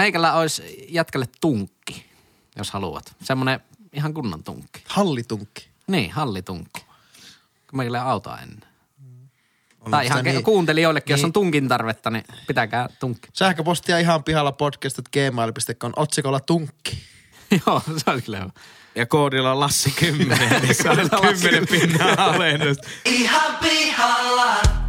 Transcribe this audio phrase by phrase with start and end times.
[0.00, 2.06] meikällä olisi jätkälle tunkki,
[2.56, 3.16] jos haluat.
[3.22, 3.60] Semmoinen
[3.92, 4.82] ihan kunnon tunkki.
[4.88, 5.68] Hallitunkki.
[5.86, 6.80] Niin, hallitunkki.
[7.70, 8.70] Kun meikällä autoa ennen.
[9.80, 10.44] Onko Tai ihan se niin, niin?
[10.44, 11.26] kuuntelijoillekin, jos niin.
[11.26, 13.28] on tunkin tarvetta, niin pitäkää tunkki.
[13.32, 16.98] Sähköpostia ihan pihalla podcast gmail.com otsikolla tunkki.
[17.66, 18.50] Joo, se olisi kyllä hyvä.
[18.94, 22.88] Ja koodilla Lassi 10, niin saat Koodilla Lassi 10 pinnaa alennusta.
[23.04, 24.79] Ihan pihalla.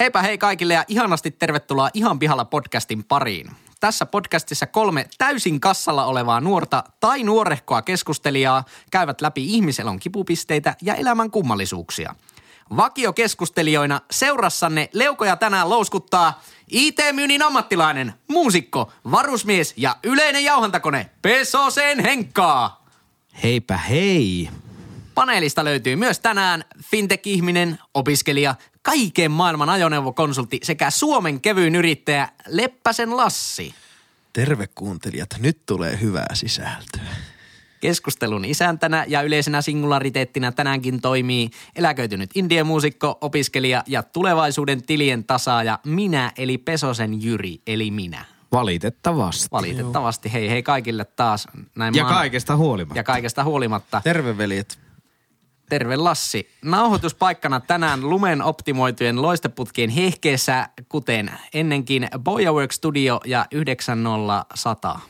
[0.00, 3.50] Heipä hei kaikille ja ihanasti tervetuloa Ihan pihalla podcastin pariin.
[3.80, 10.94] Tässä podcastissa kolme täysin kassalla olevaa nuorta tai nuorehkoa keskustelijaa käyvät läpi ihmiselon kipupisteitä ja
[10.94, 12.14] elämän kummallisuuksia.
[12.76, 22.86] Vakiokeskustelijoina seurassanne leukoja tänään louskuttaa IT-myynnin ammattilainen, muusikko, varusmies ja yleinen jauhantakone Pesosen Henkkaa.
[23.42, 24.50] Heipä hei.
[25.14, 33.74] Paneelista löytyy myös tänään fintech-ihminen, opiskelija, kaiken maailman ajoneuvokonsultti sekä Suomen kevyyn yrittäjä Leppäsen Lassi.
[34.32, 37.00] Terve kuuntelijat, nyt tulee hyvää sisältöä.
[37.80, 46.32] Keskustelun isäntänä ja yleisenä singulariteettina tänäänkin toimii eläköitynyt indiemuusikko, opiskelija ja tulevaisuuden tilien tasaaja minä
[46.38, 48.24] eli Pesosen Jyri eli minä.
[48.52, 49.48] Valitettavasti.
[49.52, 52.98] Valitettavasti hei hei kaikille taas näin Ja maan- kaikesta huolimatta.
[52.98, 54.00] ja kaikesta huolimatta.
[54.04, 54.78] Terve veljet.
[55.70, 56.50] Terve Lassi.
[56.64, 65.00] Nauhoituspaikkana tänään lumen optimoitujen loisteputkien hehkeessä, kuten ennenkin Boyawork Studio ja 90100.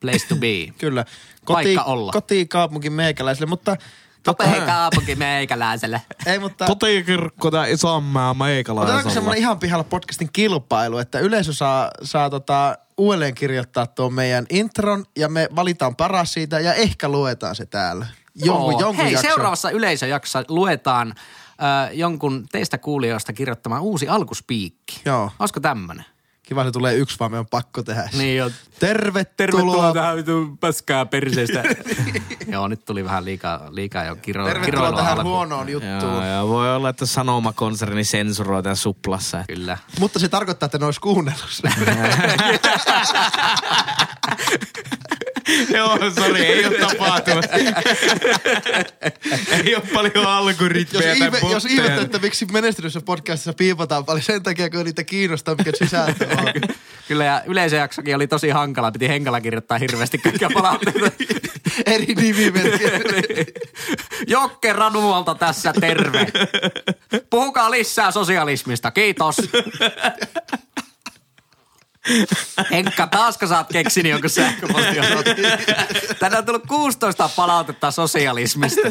[0.00, 0.66] Place to be.
[0.78, 1.04] Kyllä.
[1.46, 2.12] Paikka olla.
[2.12, 3.76] Kotikaupunki meikäläiselle, mutta...
[4.22, 6.02] Topee kaupunki meikäläiselle.
[6.26, 6.66] Ei, mutta...
[6.66, 9.10] Kotikirkko tai isommaa Otetaanko meikalaisella.
[9.10, 15.04] semmoinen ihan pihalla podcastin kilpailu, että yleisö saa, saa tota, uudelleen kirjoittaa tuon meidän intron
[15.18, 18.06] ja me valitaan paras siitä ja ehkä luetaan se täällä.
[18.44, 18.80] Jonkun, Joo.
[18.80, 19.30] jonkun Hei, jakson.
[19.30, 25.00] seuraavassa yleisöjaksossa luetaan ö, jonkun teistä kuulijoista kirjoittama uusi alkuspiikki.
[25.04, 25.30] Joo.
[25.38, 26.04] Olisiko tämmönen?
[26.42, 28.16] Kiva, se tulee yksi, vaan me on pakko tehdä se.
[28.18, 28.50] Niin jo.
[28.80, 29.92] Tervetuloa.
[29.92, 31.62] tähän vitu päskää perseestä.
[32.52, 35.34] Joo, nyt tuli vähän liikaa, liikaa jo kiro, Tervetuloa tähän alkuun.
[35.34, 36.02] huonoon juttuun.
[36.02, 39.40] Joo, joo, voi olla, että Sanoma-konserni sensuroi tämän suplassa.
[39.40, 39.78] että- Kyllä.
[40.00, 41.60] Mutta se tarkoittaa, että ne olisi kuunnellut.
[45.74, 47.44] Joo, sori, ei ole tapahtunut.
[49.64, 54.22] ei ole paljon Jos, algoritmeja tai ihme, jos ihmettä, että miksi menestyneessä podcastissa piipataan paljon
[54.22, 56.46] sen takia, kun niitä kiinnostaa, mikä sisältö on.
[57.08, 58.92] Kyllä ja yleisöjaksokin oli tosi hankala.
[58.92, 61.10] Piti Henkala kirjoittaa hirveästi kaikkia palautteita.
[61.86, 62.90] Eri nimimerkkiä.
[64.26, 66.26] Jokke Ranuolta tässä, terve.
[67.30, 69.36] Puhukaa lisää sosialismista, kiitos.
[72.70, 75.58] Henkka, taasko sä oot keksinyt jonkun sähköpostiosoitteen?
[76.20, 78.88] Tänään on tullut 16 palautetta sosialismista.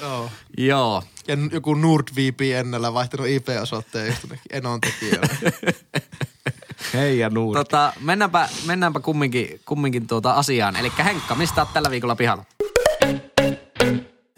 [0.00, 0.30] Joo.
[0.58, 1.02] Joo.
[1.28, 5.28] Ja joku NordVPNllä vaihtanut IP-osoitteen johonkin Enon tekijöille.
[6.94, 7.58] Hei ja nuuri.
[7.58, 10.76] Tota, mennäänpä, mennäänpä kumminkin, kumminkin tuota asiaan.
[10.76, 12.44] Eli Henkka, mistä oot tällä viikolla pihalla?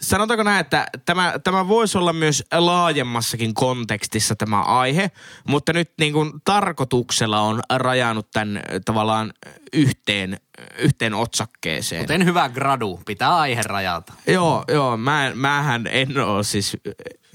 [0.01, 5.11] Sanotaanko näin, että tämä, tämä voisi olla myös laajemmassakin kontekstissa tämä aihe,
[5.49, 9.33] mutta nyt niin kuin tarkoituksella on rajannut tämän äh, tavallaan
[9.73, 10.41] yhteen,
[10.79, 12.03] yhteen otsakkeeseen.
[12.03, 14.13] Kuten hyvä gradu, pitää aihe rajata.
[14.27, 14.97] Joo, joo.
[14.97, 16.77] Mä, mähän en ole siis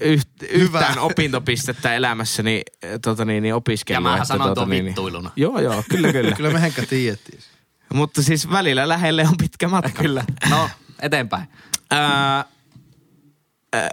[0.00, 4.04] yht, yhtään opintopistettä elämässäni äh, tota niin, niin opiskellut.
[4.04, 5.30] Ja mähän tota tuon niin, vittuiluna.
[5.36, 6.32] Joo, joo, kyllä, kyllä.
[6.32, 7.40] Kyllä me Henkka tiedettiin.
[7.94, 10.02] Mutta siis välillä lähelle on pitkä matka.
[10.02, 10.24] Kyllä.
[10.50, 11.48] No, eteenpäin.
[11.90, 12.44] Ää,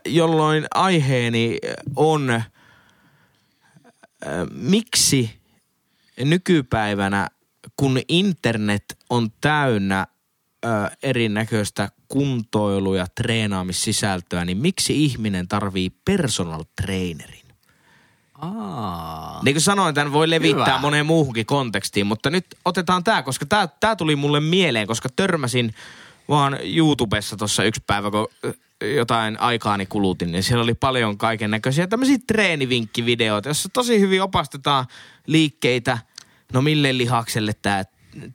[0.06, 1.58] jolloin aiheeni
[1.96, 2.46] on, ää,
[4.52, 5.40] miksi
[6.20, 7.28] nykypäivänä,
[7.78, 10.08] kun internet on täynnä
[11.04, 17.46] erinäköistä kuntoilu- ja treenaamissisältöä, niin miksi ihminen tarvii personal trainerin?
[18.34, 19.42] Aa.
[19.44, 20.78] Niin kuin sanoin, tämän voi levittää Hyvä.
[20.78, 23.46] moneen muuhunkin kontekstiin, mutta nyt otetaan tämä, koska
[23.80, 25.74] tämä, tuli mulle mieleen, koska törmäsin
[26.30, 28.28] vaan YouTubessa tuossa yksi päivä, kun
[28.82, 34.86] jotain aikaani kulutin, niin siellä oli paljon kaiken näköisiä tämmöisiä treenivinkkivideoita, jossa tosi hyvin opastetaan
[35.28, 35.98] liikkeitä,
[36.54, 37.84] no mille lihakselle tämä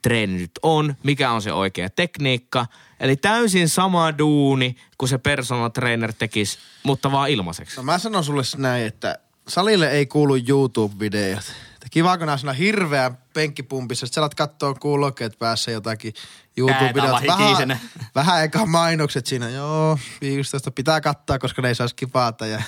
[0.01, 2.65] treeni nyt on, mikä on se oikea tekniikka.
[2.99, 7.77] Eli täysin sama duuni kuin se personal trainer tekisi, mutta vaan ilmaiseksi.
[7.77, 11.53] No mä sanon sulle näin, että salille ei kuulu YouTube-videot.
[11.91, 14.05] Kiva, kun nää on hirveän penkkipumpissa.
[14.05, 16.13] Sitten sä alat kattoo kuulokkeet päässä jotakin
[16.57, 17.27] YouTube-videot.
[17.27, 17.79] Vähän,
[18.15, 19.49] vähän eka mainokset siinä.
[19.49, 22.45] Joo, 15 pitää kattaa, koska ne ei saisi kipata.
[22.45, 22.61] Ja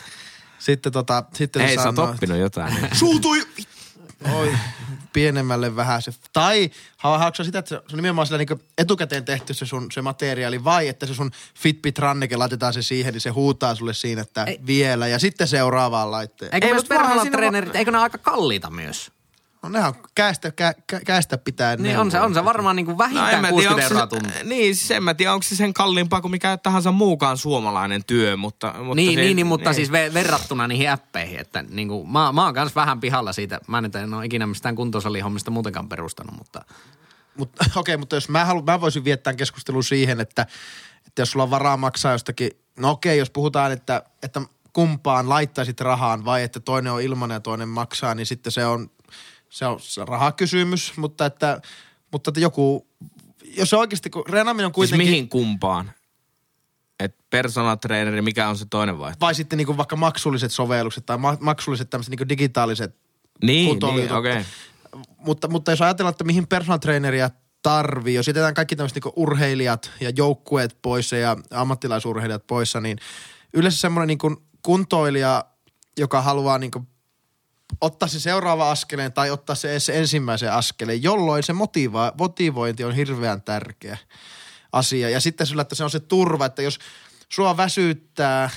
[0.60, 2.74] sitten tota, sitten Ei, se sä oot oppinut jotain.
[2.94, 3.48] Suutui!
[4.34, 4.58] Oi,
[5.18, 9.66] pienemmälle vähän se, tai haluatko sitä, että se on nimenomaan sillä niin etukäteen tehty se
[9.66, 13.75] sun se materiaali, vai että se sun Fitbit ranneke laitetaan se siihen, niin se huutaa
[13.75, 14.60] sulle siinä, että Ei.
[14.68, 16.54] vielä, ja sitten seuraavaan laitteen.
[16.54, 16.86] Eikö Ei, myös
[17.22, 19.12] siinä trainerit, eikö ne aika kalliita myös?
[19.63, 21.75] No nehän on käistä, kä, kä, käistä pitää.
[21.75, 24.38] Niin on se, on se varmaan niin kuin vähintään no, 60 euroa onko tunti.
[24.38, 28.04] se, niin, siis en mä tiedä, onko se sen kalliimpaa kuin mikä tahansa muukaan suomalainen
[28.06, 28.74] työ, mutta...
[28.77, 32.31] mutta Niin, se, niin, niin, mutta siis ve- verrattuna niihin appeihin, että niin kuin, mä,
[32.31, 33.59] mä oon kans vähän pihalla siitä.
[33.68, 36.65] Mä nyt en ole ikinä mistään kuntosalihommista muutenkaan perustanut, mutta
[37.38, 40.48] Mutta okei, okay, mutta jos mä, halu, mä voisin viettää keskustelun siihen, että,
[41.07, 42.50] että jos sulla on varaa maksaa jostakin,
[42.80, 44.42] no okei, okay, jos puhutaan, että, että
[44.74, 48.89] kumpaan laittaisit rahaan vai että toinen on ilmanen ja toinen maksaa, niin sitten se on,
[49.80, 51.62] se on rahakysymys, mutta että,
[52.12, 52.88] mutta että joku,
[53.57, 55.92] jos se oikeasti, kun reenaaminen on Siis kuitenkin, mihin kumpaan?
[57.00, 59.25] Et personal traineri, mikä on se toinen vaihtoehto?
[59.25, 62.95] vai sitten niin kuin vaikka maksulliset sovellukset tai ma- maksulliset tämmöiset niin kuin digitaaliset
[63.44, 64.38] Niin, niin okei.
[64.38, 64.44] Okay.
[65.18, 67.30] mutta, mutta jos ajatellaan, että mihin personal traineria
[67.62, 72.98] tarvii, jos jätetään kaikki tämmöiset niinku urheilijat ja joukkueet poissa ja ammattilaisurheilijat poissa, niin
[73.54, 75.45] yleensä semmoinen niinku kuntoilija,
[75.98, 76.88] joka haluaa niinku
[77.81, 82.84] ottaa se seuraava askeleen tai ottaa se edes se ensimmäisen askeleen, jolloin se motiva- motivointi
[82.84, 83.98] on hirveän tärkeä
[84.72, 85.10] asia.
[85.10, 86.80] Ja sitten sillä, että se on se turva, että jos
[87.30, 88.50] sua väsyttää,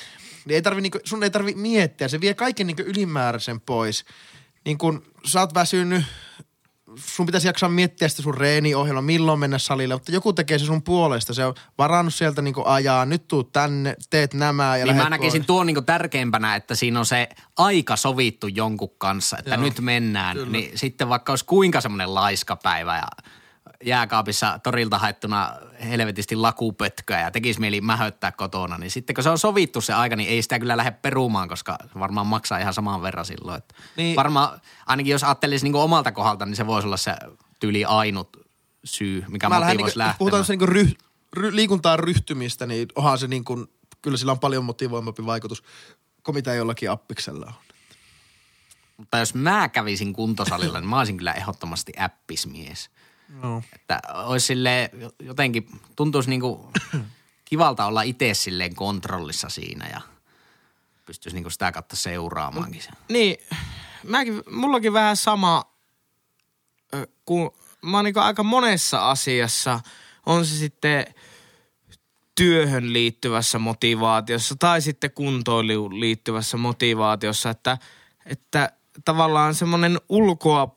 [0.45, 4.05] niin ei tarvi, niinku, sun ei tarvi miettiä, se vie kaiken niinku ylimääräisen pois.
[4.65, 6.05] Niin kun sä oot väsynyt,
[6.97, 10.83] sun pitäisi jaksaa miettiä sitä sun reeniohjelma, milloin mennä salille, mutta joku tekee se sun
[10.83, 11.35] puolesta.
[11.35, 15.41] Se on varannut sieltä niinku ajaa, nyt tuu tänne, teet nämä ja niin mä näkisin
[15.41, 15.47] pois.
[15.47, 17.29] tuon niin tärkeimpänä, että siinä on se
[17.59, 20.37] aika sovittu jonkun kanssa, että Joo, nyt mennään.
[20.53, 23.31] Niin sitten vaikka olisi kuinka semmoinen laiska päivä ja
[23.85, 29.39] jääkaapissa torilta haettuna helvetisti lakupötköä ja tekisi mieli mähöttää kotona, niin sitten kun se on
[29.39, 33.03] sovittu se aika, niin ei sitä kyllä lähde perumaan, koska se varmaan maksaa ihan saman
[33.03, 33.59] verran silloin.
[33.59, 34.17] Että Niin.
[34.17, 37.15] Varmaan, ainakin jos ajattelisi niin omalta kohdalta, niin se voisi olla se
[37.61, 38.37] tyyli ainut
[38.85, 40.19] syy, mikä Mä motivoisi niinku, jos lähtemään.
[40.19, 40.89] puhutaan se niinku ry,
[41.33, 43.67] ry, liikuntaan ryhtymistä, niin onhan se niinku,
[44.03, 45.63] kyllä sillä on paljon motivoimampi vaikutus
[46.23, 47.53] kuin mitä jollakin appiksella on.
[48.97, 52.91] Mutta jos mä kävisin kuntosalilla, niin mä olisin kyllä ehdottomasti appismies.
[53.43, 53.63] No.
[53.75, 56.71] Että olisi sille jotenkin, tuntuisi niinku
[57.45, 60.01] kivalta olla itse silleen kontrollissa siinä ja
[61.07, 62.83] pystyisi niinku sitä kautta seuraamaankin.
[62.83, 62.93] sen.
[63.09, 63.37] Niin,
[64.05, 65.65] mäkin, mullakin vähän sama,
[67.25, 67.51] kun
[67.83, 69.81] mä oon niinku aika monessa asiassa,
[70.27, 71.07] on se sitten
[72.35, 77.79] työhön liittyvässä motivaatiossa tai sitten kuntoiluun liittyvässä motivaatiossa, että,
[78.27, 78.73] että
[79.05, 80.77] tavallaan semmoinen ulkoa,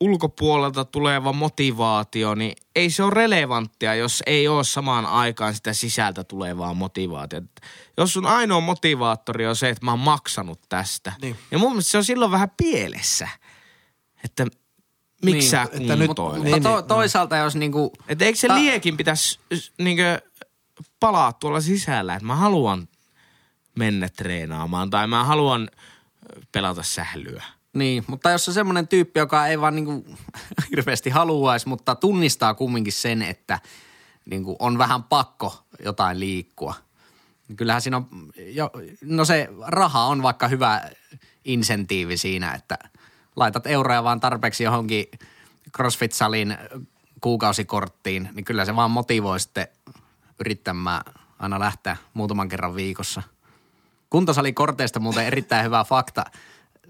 [0.00, 6.24] ulkopuolelta tuleva motivaatio, niin ei se ole relevanttia, jos ei ole samaan aikaan sitä sisältä
[6.24, 7.46] tulevaa motivaatiota.
[7.98, 11.36] Jos sun ainoa motivaattori on se, että mä oon maksanut tästä, Niin.
[11.50, 13.28] ja mun mielestä se on silloin vähän pielessä,
[14.24, 14.46] että
[15.22, 16.38] miksi Niin, sä että nyt- kuntoilet.
[16.42, 19.40] Mutta Niin, to, niin, toisaalta jos niinku, Että eikö se Ta- liekin pitäisi
[19.78, 20.20] niinkö
[21.00, 22.88] palaa tuolla sisällä, että mä haluan
[23.74, 25.70] mennä treenaamaan tai mä haluan
[26.52, 27.44] pelata sählyä.
[27.76, 30.04] Niin, mutta jos on semmoinen tyyppi, joka ei vaan niinku
[30.70, 33.58] hirveästi haluaisi, mutta tunnistaa kumminkin sen, että
[34.30, 36.74] niinku on vähän pakko jotain liikkua.
[37.48, 38.06] niin Kyllähän siinä on,
[38.36, 38.70] jo,
[39.04, 40.90] no se raha on vaikka hyvä
[41.44, 42.78] insentiivi siinä, että
[43.36, 45.06] laitat euroja vaan tarpeeksi johonkin
[45.76, 46.56] CrossFit-salin
[47.20, 49.68] kuukausikorttiin, niin kyllä se vaan motivoi sitten
[50.40, 51.02] yrittämään
[51.38, 53.22] aina lähteä muutaman kerran viikossa.
[54.10, 56.24] Kuntosalikorteista muuten erittäin hyvä fakta.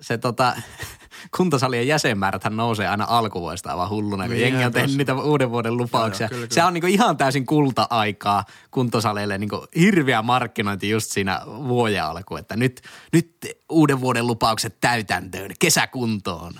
[0.00, 0.56] Se tota,
[1.36, 5.76] kuntosalien jäsenmääräthän nousee aina alkuvuodesta aivan hulluna, kun Niin, jengi on tehnyt niitä uuden vuoden
[5.76, 6.24] lupauksia.
[6.24, 6.66] Joo, joo, kyllä, Se kyllä.
[6.66, 12.82] on niinku ihan täysin kulta-aikaa kuntosaleille, niinku hirveä markkinointi just siinä vuoden alku, että nyt,
[13.12, 13.36] nyt
[13.68, 16.54] uuden vuoden lupaukset täytäntöön, kesäkuntoon.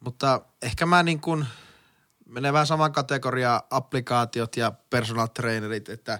[0.00, 1.46] Mutta ehkä mä niin kuin,
[2.28, 6.18] menee vähän saman kategoriaan applikaatiot ja personal trainerit, että,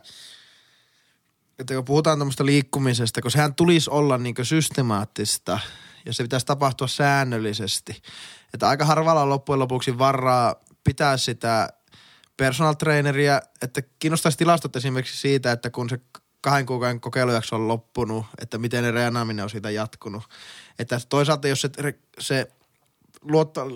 [1.58, 5.58] että kun puhutaan tämmöistä liikkumisesta, kun sehän tulisi olla niin systemaattista
[6.08, 8.02] ja se pitäisi tapahtua säännöllisesti.
[8.54, 11.68] Että aika harvalla loppujen lopuksi varaa pitää sitä
[12.36, 15.98] personal traineria, että kiinnostaisi tilastot esimerkiksi siitä, että kun se
[16.40, 20.22] kahden kuukauden kokeilujakso on loppunut, että miten ne reenaaminen on siitä jatkunut.
[20.78, 21.70] Että toisaalta jos se,
[22.18, 22.52] se
[23.22, 23.66] luottaa,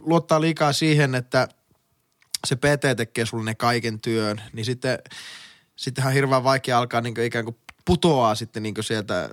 [0.00, 1.48] luottaa liikaa siihen, että
[2.46, 4.98] se PT tekee sulle ne kaiken työn, niin sitten
[5.76, 9.30] sittenhän on hirveän vaikea alkaa niin ikään kuin putoaa sitten niin sieltä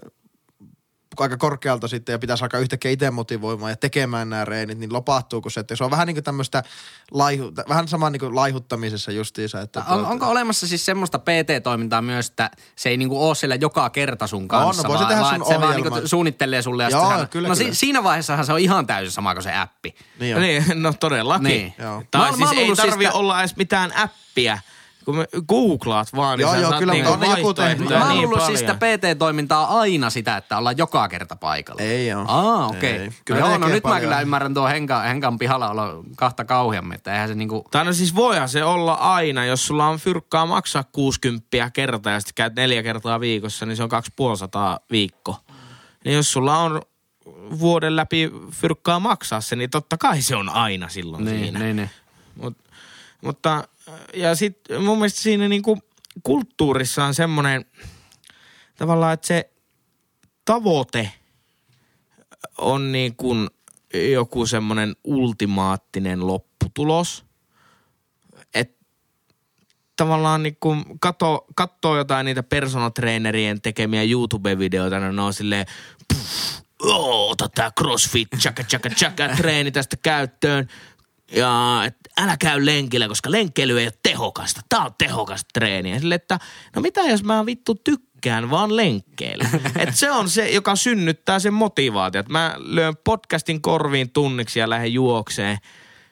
[1.20, 5.50] aika korkealta sitten ja pitäisi alkaa yhtäkkiä itse motivoimaan ja tekemään nämä reenit, niin lopahtuuko
[5.50, 6.64] se, että se on vähän niin kuin tämmöistä
[7.12, 9.62] laihu, vähän sama niin kuin laihuttamisessa justiinsa.
[9.62, 13.56] Että On, tuota- onko olemassa siis semmoista PT-toimintaa myös, että se ei niinku ole siellä
[13.56, 15.94] joka kerta sun kanssa, no se vaan, tehdä vaan sun että se vaan ohjelman.
[15.94, 17.72] niinku suunnittelee sulle ja Joo, sitten sehän- kyllä, No kyllä.
[17.74, 19.96] Si- siinä vaiheessahan se on ihan täysin sama kuin se appi.
[20.20, 20.42] Niin on.
[20.42, 21.44] Niin, no todellakin.
[21.44, 21.74] Niin.
[21.80, 21.98] Joo.
[22.00, 24.58] Mä Tai mä siis oon ei siis tarvi sitä- olla edes mitään appia.
[25.06, 27.90] Kun me googlaat vaan, niin Joo, sä joo, saat kyllä, niinku on joku tehnyt.
[27.90, 28.74] Mä oon niin ollut siis sitä.
[28.76, 31.82] PT-toimintaa aina sitä, että ollaan joka kerta paikalla.
[31.82, 32.26] Ei oo.
[32.28, 32.90] Aa, okei.
[32.90, 32.96] Ei.
[32.96, 33.08] Okay.
[33.08, 34.02] Kyllä Kyllä joo, no nyt mä paljon.
[34.02, 37.66] kyllä ymmärrän tuo Henkan, Henkan pihalla olo kahta kauheammin, että eihän se niinku...
[37.72, 42.20] Tai no siis voihan se olla aina, jos sulla on fyrkkaa maksaa 60 kertaa ja
[42.20, 45.38] sitten käyt neljä kertaa viikossa, niin se on 250 viikko.
[46.06, 46.82] Niin jos sulla on
[47.60, 51.60] vuoden läpi fyrkkaa maksaa se, niin totta kai se on aina silloin Niin, siinä.
[51.60, 51.90] niin, niin.
[52.36, 52.58] Mut,
[53.22, 53.68] mutta
[54.14, 55.80] ja sitten mun mielestä siinä niinku
[56.24, 57.66] kulttuurissa on semmoinen
[58.76, 59.50] tavallaan, että se
[60.46, 61.12] tavoite
[62.58, 63.50] on niin kuin
[64.12, 67.26] joku semmoinen ultimaattinen lopputulos.
[68.54, 68.86] Että
[69.96, 70.84] tavallaan niin kuin
[71.56, 72.92] kato, jotain niitä personal
[73.62, 75.66] tekemiä YouTube-videoita, niin ne on silleen,
[76.14, 80.68] puff, oo, ota tää crossfit, chaka chaka chaka, treeni tästä käyttöön.
[81.32, 84.62] Ja et älä käy lenkillä, koska lenkkeily ei ole tehokasta.
[84.70, 86.00] Tää on tehokasta treeniä.
[86.00, 86.40] Sille, että
[86.76, 89.50] no mitä jos mä vittu tykkään vaan lenkkeillä.
[89.80, 92.20] Et se on se, joka synnyttää sen motivaatio.
[92.20, 95.58] Et mä lyön podcastin korviin tunniksi ja lähden juokseen.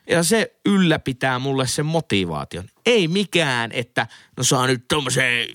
[0.10, 2.66] Ja se ylläpitää mulle sen motivaation.
[2.86, 5.48] Ei mikään, että no saa nyt tommoseen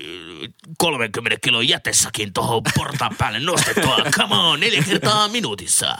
[0.45, 3.97] äh, 30 kilon jätessakin tohon portaan päälle nostettua.
[4.19, 5.97] Come on, neljä kertaa minuutissa.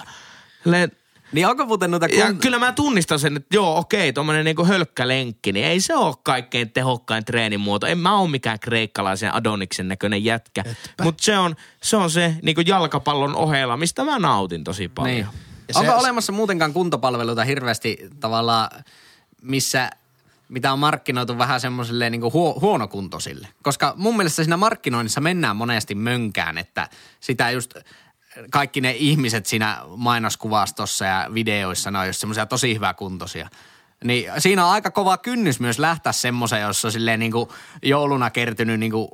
[0.63, 0.93] Silleen,
[1.33, 2.07] Niin onko muuten noita...
[2.07, 5.95] ja kun- kyllä mä tunnistan sen, että joo, okei, tommonen niinku hölkkälenkki, niin ei se
[5.95, 7.87] ole kaikkein tehokkain treenimuoto.
[7.87, 10.65] En mä oo mikään kreikkalaisen Adoniksen näköinen jätkä.
[11.03, 15.15] Mutta se on, se on se niinku jalkapallon ohella, mistä mä nautin tosi paljon.
[15.15, 15.27] Niin.
[15.69, 18.71] Ja Onko se- olemassa muutenkaan kuntopalveluita hirveästi tavallaan,
[19.43, 19.91] missä
[20.49, 23.49] mitä on markkinoitu vähän semmoisille niin huo, huonokuntoisille?
[23.63, 26.89] Koska mun mielestä siinä markkinoinnissa mennään monesti mönkään, että
[27.21, 27.75] sitä just
[28.51, 33.49] kaikki ne ihmiset siinä mainoskuvastossa ja videoissa, ne on just semmoisia tosi hyväkuntoisia.
[34.05, 37.49] Niin siinä on aika kova kynnys myös lähteä semmoiseen, jossa on niin kuin
[37.83, 39.09] jouluna kertynyt niin kuin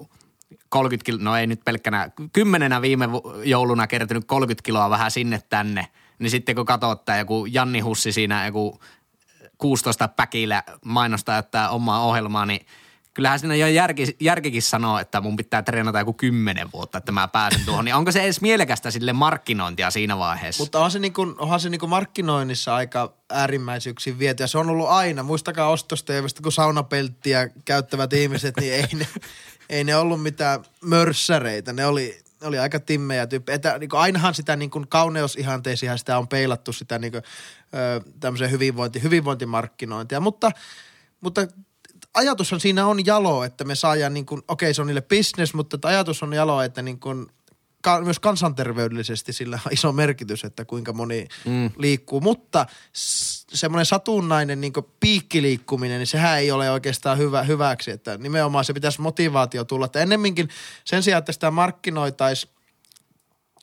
[0.68, 3.08] 30 kiloa, no ei nyt pelkkänä, kymmenenä viime
[3.44, 5.88] jouluna kertynyt 30 kiloa vähän sinne tänne,
[6.18, 8.80] niin sitten kun katsoo, että joku Janni Hussi siinä joku
[9.58, 12.66] 16 päkillä mainostaa jotain omaa ohjelmaa, niin
[13.14, 17.28] kyllähän siinä jo järki, järkikin sanoo, että mun pitää treenata joku kymmenen vuotta, että mä
[17.28, 17.84] pääsen tuohon.
[17.84, 20.62] Niin onko se edes mielekästä sille markkinointia siinä vaiheessa?
[20.62, 24.88] Mutta on se niinku, onhan se niinku markkinoinnissa aika äärimmäisyyksiin viety ja se on ollut
[24.88, 25.22] aina.
[25.22, 29.06] Muistakaa ostosteivistä, kun saunapelttiä käyttävät ihmiset, niin ei ne,
[29.70, 31.72] ei ne ollut mitään mörssäreitä.
[31.72, 33.56] Ne oli, ne oli aika timmejä tyyppejä.
[33.56, 40.20] Että niinku ainahan sitä niinku kauneusihanteisiin sitä on peilattu sitä niinku, ö, tämmöiseen hyvinvointi, hyvinvointimarkkinointia.
[40.20, 40.50] Mutta,
[41.20, 41.46] mutta
[42.14, 45.76] ajatushan siinä on jalo, että me saadaan niin kuin, okei se on niille business, mutta
[45.76, 47.26] että ajatus on jalo, että niin kuin,
[47.82, 51.70] ka, myös kansanterveydellisesti sillä on iso merkitys, että kuinka moni mm.
[51.78, 52.20] liikkuu.
[52.20, 52.66] Mutta
[52.96, 57.90] s- semmoinen satunnainen niin kuin piikkiliikkuminen, niin sehän ei ole oikeastaan hyvä, hyväksi.
[57.90, 59.86] Että nimenomaan se pitäisi motivaatio tulla.
[59.86, 60.48] Että ennemminkin
[60.84, 62.52] sen sijaan, että sitä markkinoitaisiin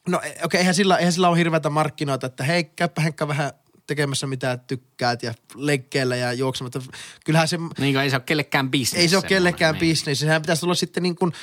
[0.08, 3.52] No okei, okay, eihän, sillä, eihän sillä ole hirveätä markkinoita, että hei, käypä Henkka vähän
[3.90, 6.82] tekemässä mitä tykkäät ja lenkkeillä ja juoksematta.
[7.26, 9.02] Kyllähän se, niin kuin ei se ole kellekään bisnes.
[9.02, 9.80] ei se ole kellekään niin.
[9.80, 10.20] bisnes.
[10.20, 11.34] Sehän pitäisi olla sitten niin kuin,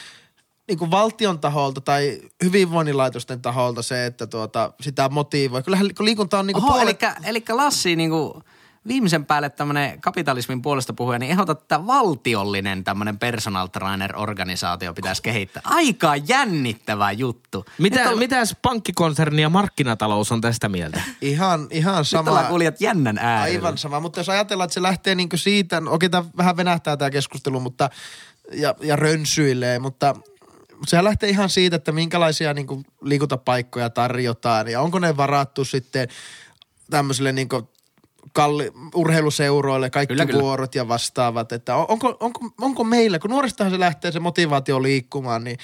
[0.68, 5.62] niin kuin valtion taholta tai hyvinvoinnilaitosten taholta se, että tuota, sitä motivoi.
[5.62, 7.02] Kyllähän kun liikunta on niin kuin Oho, puolet...
[7.02, 8.32] eli, eli Lassi niin kuin
[8.88, 15.62] viimeisen päälle tämmöinen kapitalismin puolesta puhuja, niin ehdotat, että valtiollinen tämmöinen personal trainer-organisaatio pitäisi kehittää.
[15.64, 17.66] Aika jännittävä juttu.
[17.78, 21.02] Mitä, Nyt, on, mitäs pankkikonserni ja markkinatalous on tästä mieltä?
[21.20, 22.30] Ihan, ihan nyt sama.
[22.30, 23.58] ollaan kuulijat jännän äärellä.
[23.58, 27.10] Aivan sama, mutta jos ajatellaan, että se lähtee niin siitä, okei tämä vähän venähtää tämä
[27.10, 27.90] keskustelu, mutta
[28.52, 30.14] ja, ja rönsyilee, mutta
[30.86, 36.08] sehän lähtee ihan siitä, että minkälaisia niin kuin, liikuntapaikkoja tarjotaan ja onko ne varattu sitten
[36.90, 37.68] tämmöisille niin kuin,
[38.36, 43.30] kalli, urheiluseuroille, kaikki Kyllä, kyllä, vuorot ja vastaavat, että on- onko, onko, onko meillä, kun
[43.30, 45.58] nuorestahan se lähtee se motivaatio liikkumaan, niin,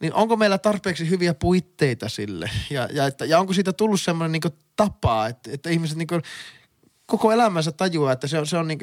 [0.00, 4.32] niin onko meillä tarpeeksi hyviä puitteita sille ja, ja, että, ja onko siitä tullut semmoinen
[4.32, 6.08] niin tapa, että, että ihmiset niin
[7.06, 8.78] koko elämänsä tajuaa, että se on, se on niin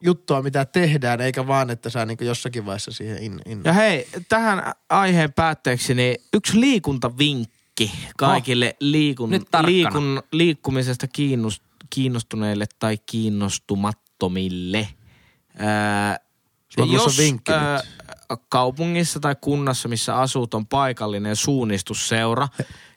[0.00, 3.60] juttua, mitä tehdään, eikä vaan, että sä niin jossakin vaiheessa siihen in, in.
[3.64, 9.66] Ja hei, tähän aiheen päätteeksi niin yksi liikuntavinkki kaikille liikun, Nyt tarkkana.
[9.72, 14.88] liikun, liikkumisesta kiinnost, kiinnostuneille tai kiinnostumattomille.
[15.58, 16.18] Ää,
[16.92, 17.80] jos vinkki ää,
[18.48, 22.48] kaupungissa tai kunnassa, missä asut, on paikallinen suunnistusseura,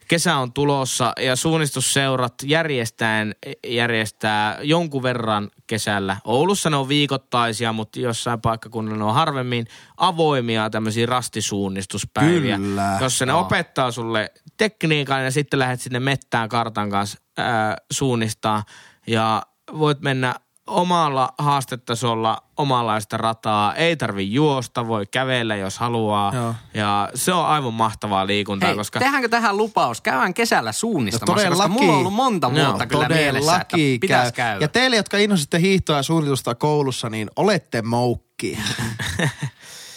[0.08, 3.34] kesä on tulossa ja suunnistusseurat järjestään,
[3.68, 6.18] järjestää jonkun verran kesällä.
[6.24, 12.58] Oulussa ne on viikoittaisia, mutta jossain paikkakunnalla ne on harvemmin avoimia tämmöisiä rastisuunnistuspäiviä.
[12.58, 18.64] Kyllä, Jossa ne opettaa sulle tekniikan ja sitten lähdet sinne mettään kartan kanssa ää, suunnistaa.
[19.08, 19.44] Ja
[19.80, 20.36] voit mennä
[20.68, 23.76] omalla haastetasolla omanlaista rataa.
[23.76, 26.36] Ei tarvi juosta, voi kävellä jos haluaa.
[26.36, 26.56] Joo.
[26.74, 29.00] Ja se on aivan mahtavaa liikuntaa, Hei, koska...
[29.00, 30.02] tehdäänkö tähän lupaus?
[30.02, 34.46] Käydään kesällä suunnistamassa, No koska mulla on ollut monta vuotta kyllä mielessä, että pitäisi käy.
[34.46, 34.64] käydä.
[34.64, 38.60] Ja teille, jotka innositte hiihtoa ja suunnitusta koulussa, niin olette moukki.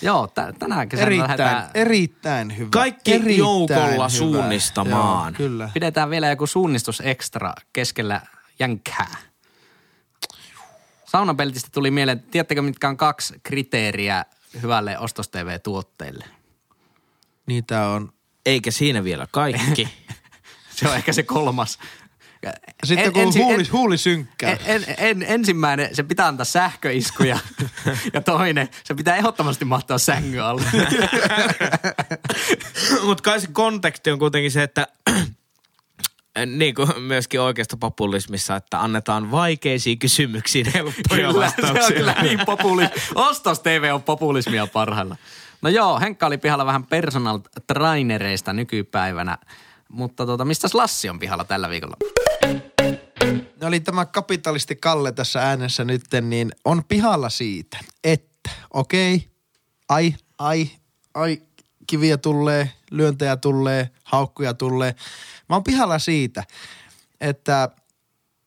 [0.03, 2.71] Joo, tä- tänä kesänä erittäin, lähdetään, erittäin hyvä.
[2.71, 4.09] Kaikki erittäin joukolla hyvä.
[4.09, 5.33] suunnistamaan.
[5.33, 5.71] Joo, kyllä.
[5.75, 8.21] pidetään vielä joku suunnistus ekstra keskellä
[8.59, 9.17] jänkkää.
[11.05, 14.25] Saunapeltistä tuli mieleen, tiedättekö mitkä on kaksi kriteeriä
[14.63, 16.25] hyvälle Ostos TV-tuotteelle?
[17.47, 18.13] Niitä on.
[18.47, 19.89] Eikä siinä vielä kaikki.
[20.77, 21.79] Se on ehkä se kolmas.
[22.85, 24.51] Sitten kun ensi- huuli, huuli synkkää.
[24.51, 27.39] En, en, en, ensimmäinen, se pitää antaa sähköiskuja.
[28.15, 30.63] ja toinen, se pitää ehdottomasti mahtaa sängyn alle.
[33.07, 34.87] Mutta kai se konteksti on kuitenkin se, että
[36.47, 41.97] niin kuin myöskin oikeasta populismissa, että annetaan vaikeisiin kysymyksiin helppoja Kyllä, se on vastauksia.
[41.97, 42.97] kyllä niin populismi.
[43.15, 45.17] Ostos TV on populismia parhailla.
[45.63, 49.39] No joo, Henkka oli pihalla vähän personal trainereista nykypäivänä.
[49.89, 51.97] Mutta tota, mistä Lassi on pihalla tällä viikolla?
[53.63, 59.29] Oli tämä kapitalisti Kalle tässä äänessä nytten, niin on pihalla siitä, että okei, okay,
[59.89, 60.71] ai, ai,
[61.15, 61.43] ai,
[61.87, 64.95] kiviä tulee, lyöntejä tulee, haukkuja tulee.
[65.49, 66.45] Mä oon pihalla siitä,
[67.21, 67.69] että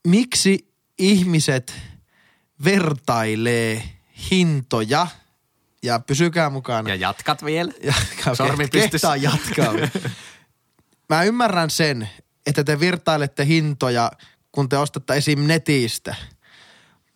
[0.08, 1.74] miksi ihmiset
[2.64, 3.84] vertailee
[4.32, 5.08] hintoja
[5.84, 6.90] ja pysykää mukana.
[6.90, 7.72] Ja jatkat vielä.
[7.84, 9.74] Jatkaa, Sormi kehtaa jatkaa.
[11.10, 12.10] Mä ymmärrän sen,
[12.46, 14.12] että te vertailette hintoja,
[14.52, 15.48] kun te ostatte esim.
[15.48, 16.16] netistä.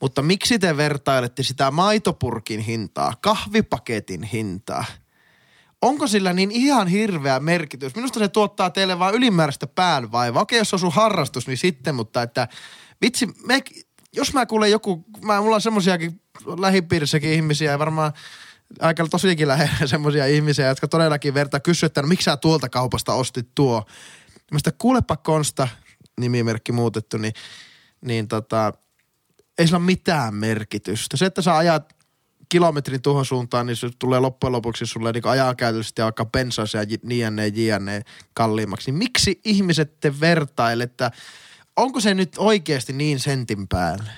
[0.02, 4.86] Mutta miksi te vertailette sitä maitopurkin hintaa, kahvipaketin hintaa?
[5.82, 7.96] Onko sillä niin ihan hirveä merkitys?
[7.96, 10.42] Minusta se tuottaa teille vaan ylimääräistä päänvaivaa.
[10.42, 12.48] Okei, jos on sun harrastus, niin sitten, mutta että
[13.02, 13.62] vitsi, me,
[14.14, 16.22] jos mä kuulen joku, mä, mulla on semmoisiakin
[16.60, 18.14] lähipiirissäkin ihmisiä ja varmaan
[18.80, 23.14] aika tosiaankin lähellä semmoisia ihmisiä, jotka todellakin vertaa kysyä, että no, miksi sä tuolta kaupasta
[23.14, 23.84] ostit tuo.
[24.52, 25.68] Mä kuulepa Konsta,
[26.20, 27.34] nimimerkki muutettu, niin,
[28.02, 28.74] niin tota,
[29.58, 31.18] ei sillä ole mitään merkitystä.
[31.18, 31.96] Se, että sä ajat
[32.50, 36.98] kilometrin tuohon suuntaan, niin se tulee loppujen lopuksi sulle niin ajankäytöllisesti ja vaikka bensaisia ja
[37.30, 38.02] jne, jne
[38.34, 38.92] kalliimmaksi.
[38.92, 41.12] Niin miksi ihmiset te vertaile, että
[41.76, 44.12] onko se nyt oikeasti niin sentin päällä?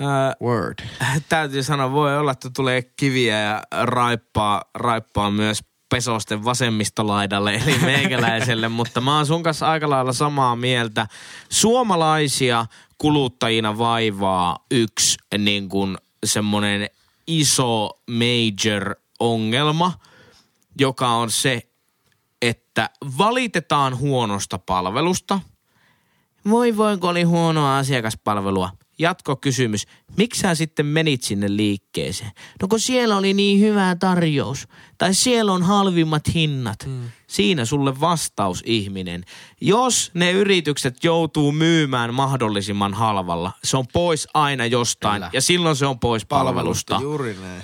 [0.00, 0.78] Ää, Word.
[1.28, 8.68] täytyy sanoa, voi olla, että tulee kiviä ja raippaa, raippaa myös pesosten vasemmistolaidalle, eli meikäläiselle,
[8.68, 11.06] mutta mä oon sun kanssa aika lailla samaa mieltä.
[11.48, 12.66] Suomalaisia
[12.98, 16.90] kuluttajina vaivaa yksi niin kuin semmoinen
[17.26, 19.92] iso major ongelma,
[20.80, 21.62] joka on se,
[22.42, 25.40] että valitetaan huonosta palvelusta.
[26.50, 28.70] Voi voi, kun oli huonoa asiakaspalvelua.
[28.98, 29.86] Jatkokysymys.
[30.16, 32.30] Miksi sä sitten menit sinne liikkeeseen?
[32.62, 34.68] No kun siellä oli niin hyvä tarjous.
[34.98, 36.78] Tai siellä on halvimmat hinnat.
[36.86, 37.10] Mm.
[37.26, 39.24] Siinä sulle vastaus, ihminen.
[39.60, 45.14] Jos ne yritykset joutuu myymään mahdollisimman halvalla, se on pois aina jostain.
[45.14, 45.30] Kyllä.
[45.32, 46.98] Ja silloin se on pois palvelusta.
[47.02, 47.62] Juuri näin.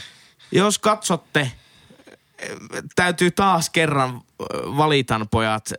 [0.53, 1.53] Jos katsotte,
[2.97, 4.21] täytyy taas kerran
[4.77, 5.71] valitan pojat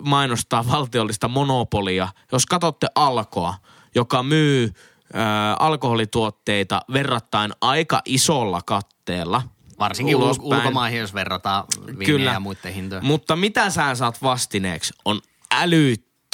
[0.00, 2.08] mainostaa valtiollista monopolia.
[2.32, 3.54] Jos katsotte Alkoa,
[3.94, 5.20] joka myy äh,
[5.58, 9.42] alkoholituotteita verrattain aika isolla katteella.
[9.78, 11.64] Varsinkin ul- ulkomaihin, jos verrataan
[11.98, 13.02] viinejä ja muiden hintoja.
[13.02, 15.20] Mutta mitä sä saat vastineeksi on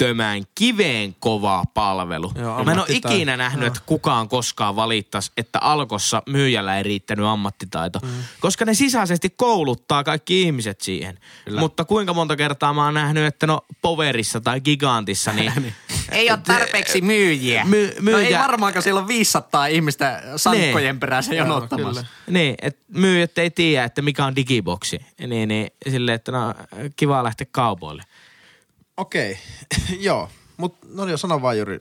[0.03, 2.31] älyttömän kiveen kova palvelu.
[2.35, 7.25] Joo, Mä en ole ikinä nähnyt, että kukaan koskaan valittaisi, että Alkossa myyjällä ei riittänyt
[7.25, 7.99] ammattitaito.
[8.03, 8.09] Mm.
[8.39, 11.17] Koska ne sisäisesti kouluttaa kaikki ihmiset siihen.
[11.45, 11.59] Kyllä.
[11.59, 15.53] Mutta kuinka monta kertaa mä oon nähnyt, että no Poverissa tai Gigantissa, niin
[16.11, 17.65] Ei ole tarpeeksi myyjiä.
[17.65, 20.99] My- No ei myyjä- varmaankaan, siellä on 500 ihmistä sankkojen Niin.
[20.99, 22.05] perässä jonottamassa.
[22.27, 24.99] Niin, että myyjät ei tiedä, että mikä on digiboksi.
[25.27, 26.53] Niin, niin silleen, että no
[26.95, 28.03] kiva lähteä kaupoille.
[28.99, 29.37] Okei,
[29.99, 30.29] joo.
[30.57, 31.79] Mutta no niin, sano vaan Juri.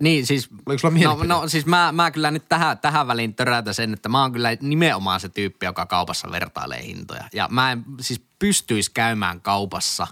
[0.00, 1.28] Niin siis, Oliko sulla no, mielipide?
[1.28, 4.48] no siis mä, mä kyllä nyt tähän, tähän väliin törätä sen, että mä oon kyllä
[4.60, 7.24] nimenomaan se tyyppi, joka kaupassa vertailee hintoja.
[7.32, 10.06] Ja mä en siis pystyisi käymään kaupassa.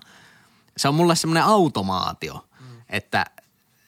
[0.77, 2.67] Se on mulle semmoinen automaatio, mm.
[2.89, 3.25] että,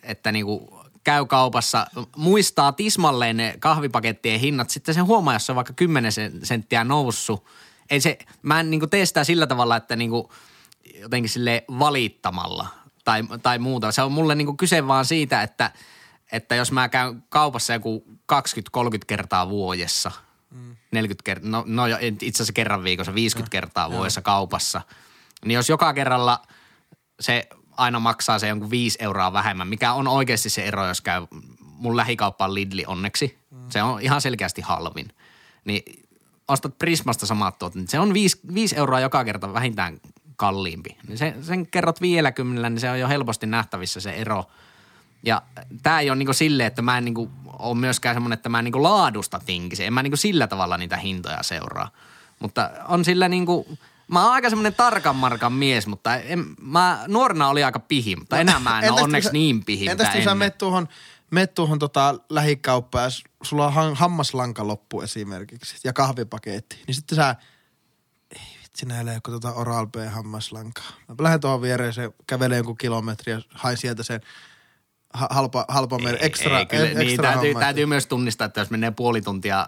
[0.03, 1.87] että niinku käy kaupassa,
[2.17, 4.71] muistaa tismalleen ne kahvipakettien hinnat.
[4.71, 7.45] Sitten se huomaa, jos se on vaikka 10 sen- senttiä noussut.
[7.91, 10.33] Ei se, mä en niinku tee sitä sillä tavalla, että niinku
[11.01, 12.67] jotenkin sille valittamalla
[13.05, 13.93] tai, tai muuta.
[13.93, 15.71] Se on mulle niinku kyse vaan siitä, että,
[16.33, 18.39] että jos mä käyn kaupassa joku 20-30
[19.07, 20.11] kertaa vuodessa,
[20.51, 20.77] mm.
[20.91, 24.81] 40 kertaa, no, no itse asiassa kerran viikossa, 50 kertaa vuodessa kaupassa,
[25.45, 26.43] niin jos joka kerralla
[27.21, 31.27] se aina maksaa se jonkun 5 euroa vähemmän, mikä on oikeasti se ero, jos käy
[31.61, 33.39] mun lähikauppa on Lidli onneksi.
[33.69, 35.09] Se on ihan selkeästi halvin.
[35.65, 36.05] Niin
[36.49, 40.01] ostat Prismasta samat tuot, niin se on 5, 5 euroa joka kerta vähintään
[40.37, 40.97] kalliimpi.
[41.09, 44.45] Niin se, sen kerrot 50, niin se on jo helposti nähtävissä se ero.
[45.23, 45.43] Ja
[45.83, 48.65] tämä ei ole niinku silleen, että mä en niinku ole myöskään semmoinen, että mä en
[48.65, 49.85] niinku laadusta tinkisi.
[49.85, 51.91] En mä niinku sillä tavalla niitä hintoja seuraa.
[52.41, 57.49] Mutta on sillä niinku, mä oon aika semmoinen tarkan markan mies, mutta en, mä nuorena
[57.49, 59.89] oli aika pihi, mutta enää mä en ole onneksi sä- niin pihi.
[59.89, 60.89] Entäs kun sä menet tuohon,
[61.31, 63.11] menet tuohon tota lähikauppaan ja
[63.43, 67.37] sulla on hammaslanka loppu esimerkiksi ja kahvipaketti, niin sitten sä,
[68.75, 70.85] ei vitsi näillä joku tota Oral B hammaslankaa.
[71.09, 74.21] Mä lähden tuohon viereen, se kävelee jonkun kilometri ja hain sieltä sen
[75.13, 78.71] ha- halpa, halpa meidän ekstra, ei, kyllä, ekstra niin, täytyy, täytyy myös tunnistaa, että jos
[78.71, 79.67] menee puoli tuntia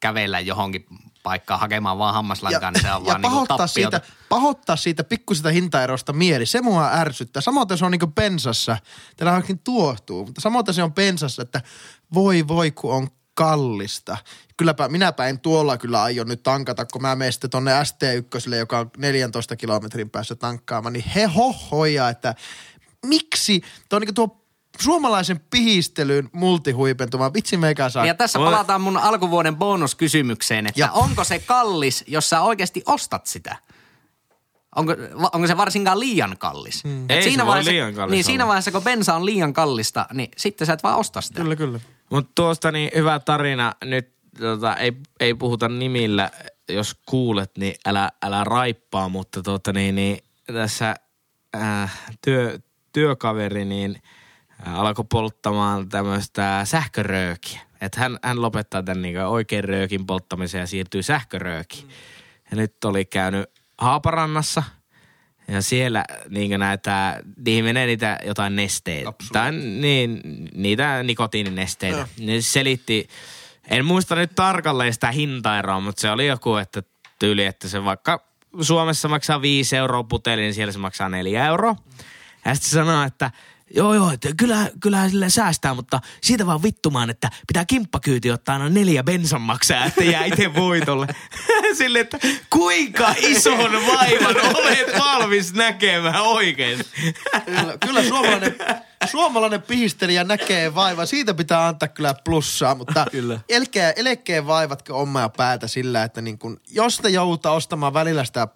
[0.00, 0.86] kävellä johonkin
[1.22, 3.98] paikkaan hakemaan vaan hammaslankaa, niin se on ja vaan niinku pahoittaa tappiota.
[3.98, 7.40] siitä, pahoittaa siitä pikkusista hintaerosta mieli, se mua ärsyttää.
[7.40, 8.76] Samoin se on niinku pensassa,
[9.16, 11.62] tällä tuohtuu, mutta samoin se on pensassa, että
[12.14, 14.16] voi voi kun on kallista.
[14.56, 18.78] Kylläpä minäpä en tuolla kyllä aio nyt tankata, kun mä menen sitten tonne ST1, joka
[18.78, 22.34] on 14 kilometrin päässä tankkaamaan, niin he hohoja, että
[23.06, 24.40] miksi tuo, niinku tuo
[24.80, 28.06] suomalaisen pihistelyyn multihuipentuma, vitsi meikä saa.
[28.06, 33.26] Ja tässä palataan mun alkuvuoden bonuskysymykseen, että Ja- onko se kallis, jos sä oikeasti ostat
[33.26, 33.56] sitä?
[34.76, 34.92] Onko,
[35.32, 36.84] onko se varsinkaan liian kallis?
[36.84, 37.06] Mm.
[37.10, 38.26] Ei se voi liian kallis Niin olla.
[38.26, 41.40] siinä vaiheessa, kun bensa on liian kallista, niin sitten sä et vaan osta sitä.
[41.40, 41.80] Kyllä, kyllä.
[42.10, 46.30] Mutta tuosta niin hyvä tarina, nyt tota, ei, ei puhuta nimillä,
[46.68, 50.94] jos kuulet, niin älä, älä raippaa, mutta tota, niin, niin, tässä
[51.56, 52.58] äh, työ,
[52.92, 54.02] työkaveri niin
[54.66, 57.60] äh, alkoi polttamaan tämmöistä sähköröökiä.
[57.80, 61.88] Että hän, hän lopettaa tämän niin oikein röökin polttamisen ja siirtyy sähköröökiin.
[62.50, 64.62] Ja nyt oli käynyt Haaparannassa
[65.48, 69.12] ja siellä niin näitä, niihin menee niitä jotain nesteitä.
[69.32, 70.20] Tai niin,
[70.54, 72.08] niitä nikotiininesteitä.
[72.20, 73.08] Ne selitti,
[73.68, 76.82] en muista nyt tarkalleen sitä hintaeroa, mutta se oli joku, että
[77.18, 78.24] tyyli, että se vaikka
[78.60, 81.76] Suomessa maksaa 5 euroa puteli, niin siellä se maksaa 4 euroa.
[82.44, 83.30] Ja sitten se sanoo, että
[83.76, 88.52] joo joo, että kyllä, kyllä sille säästää, mutta siitä vaan vittumaan, että pitää kimppakyyti ottaa
[88.52, 91.06] aina neljä bensan maksaa, että jää itse voitolle.
[91.78, 92.18] Sille, että
[92.50, 96.80] kuinka ison vaivan olet valmis näkemään oikein.
[97.44, 98.56] Kyllä, kyllä suomalainen,
[99.10, 101.06] suomalainen pihistelijä näkee vaivaa.
[101.06, 103.40] Siitä pitää antaa kyllä plussaa, mutta Kyllä.
[103.48, 108.24] Elkeä, elkeä vaivatko omaa ja päätä sillä, että niin kun, jos te joudutaan ostamaan välillä
[108.24, 108.48] sitä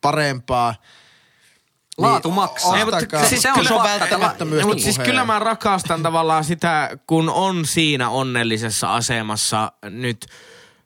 [0.00, 0.74] parempaa,
[2.02, 2.78] Laatu niin maksaa.
[2.78, 6.90] Ei, mutta siis se on, kyllä se on Mutta siis kyllä mä rakastan tavallaan sitä,
[7.06, 10.26] kun on siinä onnellisessa asemassa nyt...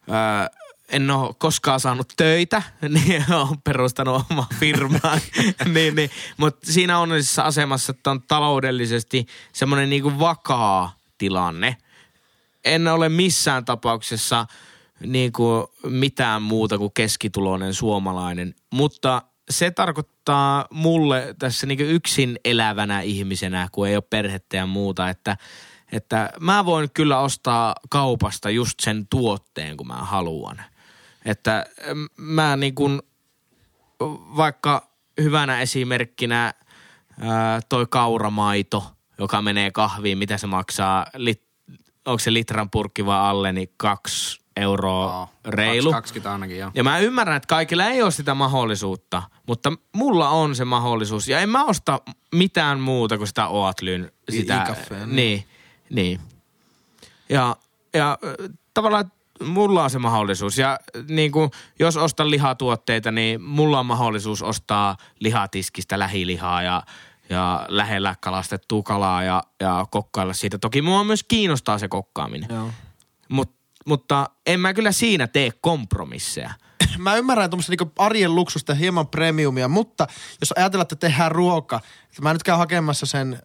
[0.08, 5.18] Öö, en ole koskaan saanut töitä, niin olen perustanut omaa firmaa.
[5.74, 6.10] niin, niin.
[6.36, 11.76] Mutta siinä onnellisessa asemassa, että on taloudellisesti semmoinen niinku vakaa tilanne.
[12.64, 14.46] En ole missään tapauksessa
[15.06, 23.68] niinku mitään muuta kuin keskituloinen suomalainen, mutta se tarkoittaa mulle tässä niinku yksin elävänä ihmisenä,
[23.72, 25.36] kun ei ole perhettä ja muuta, että,
[25.92, 30.62] että mä voin kyllä ostaa kaupasta just sen tuotteen, kun mä haluan.
[31.24, 31.66] Että
[32.16, 33.02] mä niin kuin,
[34.36, 36.54] vaikka hyvänä esimerkkinä
[37.68, 41.06] toi kauramaito, joka menee kahviin, mitä se maksaa,
[42.06, 45.92] onko se litran purkki vai alle, niin kaksi euroa reilu.
[45.92, 46.70] 20 ainakin, joo.
[46.74, 51.28] Ja mä ymmärrän, että kaikilla ei ole sitä mahdollisuutta, mutta mulla on se mahdollisuus.
[51.28, 52.00] Ja en mä osta
[52.34, 54.12] mitään muuta kuin sitä Oatlyn.
[54.30, 55.16] Sitä, i-kaffea, niin.
[55.16, 55.44] niin,
[55.90, 56.20] niin.
[57.28, 57.56] Ja,
[57.94, 58.18] ja
[58.74, 59.12] tavallaan
[59.44, 60.58] mulla on se mahdollisuus.
[60.58, 66.82] Ja niin kuin, jos ostan lihatuotteita, niin mulla on mahdollisuus ostaa lihatiskistä lähilihaa ja,
[67.28, 70.58] ja lähellä kalastettua kalaa ja, ja kokkailla siitä.
[70.58, 72.48] Toki mua myös kiinnostaa se kokkaaminen.
[72.50, 72.70] Joo.
[73.84, 76.50] Mut, mutta en mä kyllä siinä tee kompromisseja.
[76.98, 80.06] mä ymmärrän tuommoista niinku arjen luksusta hieman premiumia, mutta
[80.40, 83.42] jos ajatellaan, että tehdään ruoka, että mä nyt käyn hakemassa sen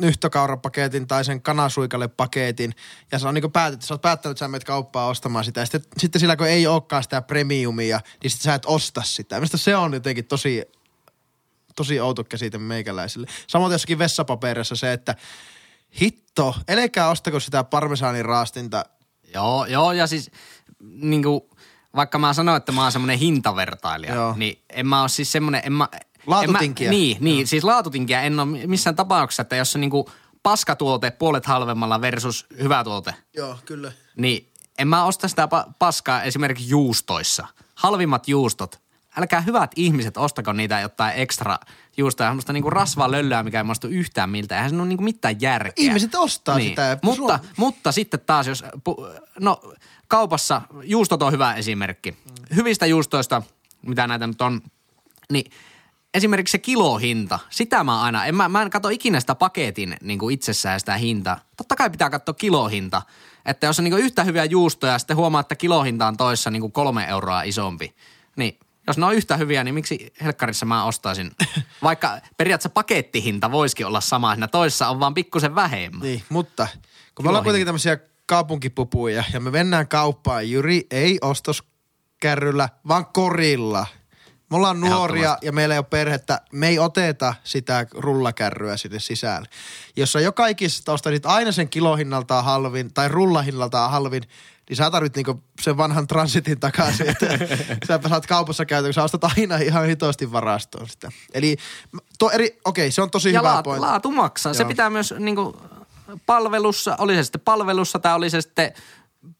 [0.00, 2.74] nyhtökaurapaketin tai sen kanasuikalle paketin,
[3.12, 5.66] ja sä on niinku päätetty, sä oot päättänyt, että sä menet kauppaan ostamaan sitä, ja
[5.66, 9.40] sitten, sitten sillä kun ei olekaan sitä premiumia, niin sitten sä et osta sitä.
[9.40, 10.64] Mistä se on jotenkin tosi,
[11.76, 13.26] tosi outo käsite meikäläisille.
[13.46, 15.14] Samoin jossakin vessapaperissa se, että
[16.00, 18.84] hitto, älkää ostako sitä parmesaanin raastinta
[19.34, 20.30] Joo, joo, ja siis
[20.80, 21.40] niin kuin,
[21.96, 24.34] vaikka mä sanoin, että mä oon semmoinen hintavertailija, Joo.
[24.36, 25.88] niin en mä oo siis semmoinen, en mä,
[26.26, 26.86] Laatutinkiä.
[26.86, 30.10] En mä, niin, niin, siis laatutinkiä en ole missään tapauksessa, että jos on niinku
[30.42, 33.92] paskatuote puolet halvemmalla versus hyvä tuote, Joo, kyllä.
[34.16, 37.46] niin en mä osta sitä pa- paskaa esimerkiksi juustoissa.
[37.74, 38.80] Halvimmat juustot.
[39.16, 41.58] Älkää hyvät ihmiset, ostako niitä jotain ekstra
[41.96, 44.54] juustoja, semmoista niinku rasvaa löllyä, mikä ei maistu yhtään miltä.
[44.56, 45.72] Eihän se ole niinku mitään järkeä.
[45.76, 48.64] Ihmiset ostaa sitä ja- Mutta, Suom- mutta sitten taas, jos,
[49.40, 49.60] no
[50.08, 52.16] kaupassa juustot on hyvä esimerkki.
[52.54, 53.42] Hyvistä juustoista,
[53.82, 54.60] mitä näitä nyt on,
[55.32, 55.50] niin
[56.14, 60.18] esimerkiksi se kilohinta, sitä mä aina, en mä, mä en katso ikinä sitä paketin niin
[60.18, 61.38] kuin itsessään sitä hintaa.
[61.56, 63.02] Totta kai pitää katsoa kilohinta.
[63.46, 66.60] Että jos on niin yhtä hyviä juustoja ja sitten huomaa, että kilohinta on toissa niin
[66.60, 67.94] kuin kolme euroa isompi,
[68.36, 71.30] niin jos ne on yhtä hyviä, niin miksi helkkarissa mä ostaisin?
[71.82, 76.00] Vaikka periaatteessa pakettihinta voisikin olla sama, siinä toissa on vaan pikkusen vähemmän.
[76.00, 76.68] Niin, mutta
[77.14, 83.86] kun me ollaan kuitenkin tämmöisiä kaupunkipupuja ja me mennään kauppaan, Jyri ei ostoskärryllä, vaan korilla.
[84.50, 86.40] Me ollaan nuoria ja meillä ei ole perhettä.
[86.52, 89.48] Me ei oteta sitä rullakärryä sinne sisälle.
[89.96, 94.22] Jos sä joka ikisessä ostaisit aina sen kilohinnaltaan halvin tai rullahinnaltaan halvin,
[94.68, 97.26] niin sä tarvit niinku sen vanhan transitin takaisin, että
[97.88, 101.12] sä saat kaupassa käytä, kun sä ostat aina ihan hitosti varastoon sitä.
[101.34, 101.56] Eli
[102.18, 103.86] to eri, okei, se on tosi ja hyvä laatu, pointti.
[103.86, 104.54] laatu maksaa.
[104.54, 104.68] Se Joo.
[104.68, 105.56] pitää myös niin kuin,
[106.26, 108.72] palvelussa, oli se sitten palvelussa tai oli se sitten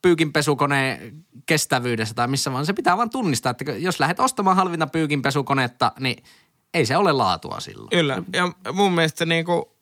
[0.02, 2.66] pyykinpesukoneen kestävyydessä tai missä vaan.
[2.66, 6.24] Se pitää vaan tunnistaa, että jos lähdet ostamaan halvinta pyykinpesukonetta, niin
[6.74, 7.90] ei se ole laatua silloin.
[7.90, 9.72] Kyllä, ja mun mielestä niinku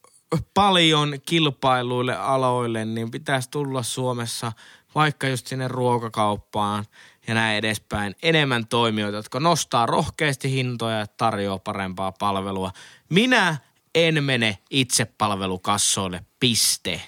[0.55, 4.53] paljon kilpailuille aloille, niin pitäisi tulla Suomessa
[4.95, 6.85] vaikka just sinne ruokakauppaan
[7.27, 12.73] ja näin edespäin enemmän toimijoita, jotka nostaa rohkeasti hintoja ja tarjoaa parempaa palvelua.
[13.09, 13.57] Minä
[13.95, 17.03] en mene itse palvelukassoille, piste.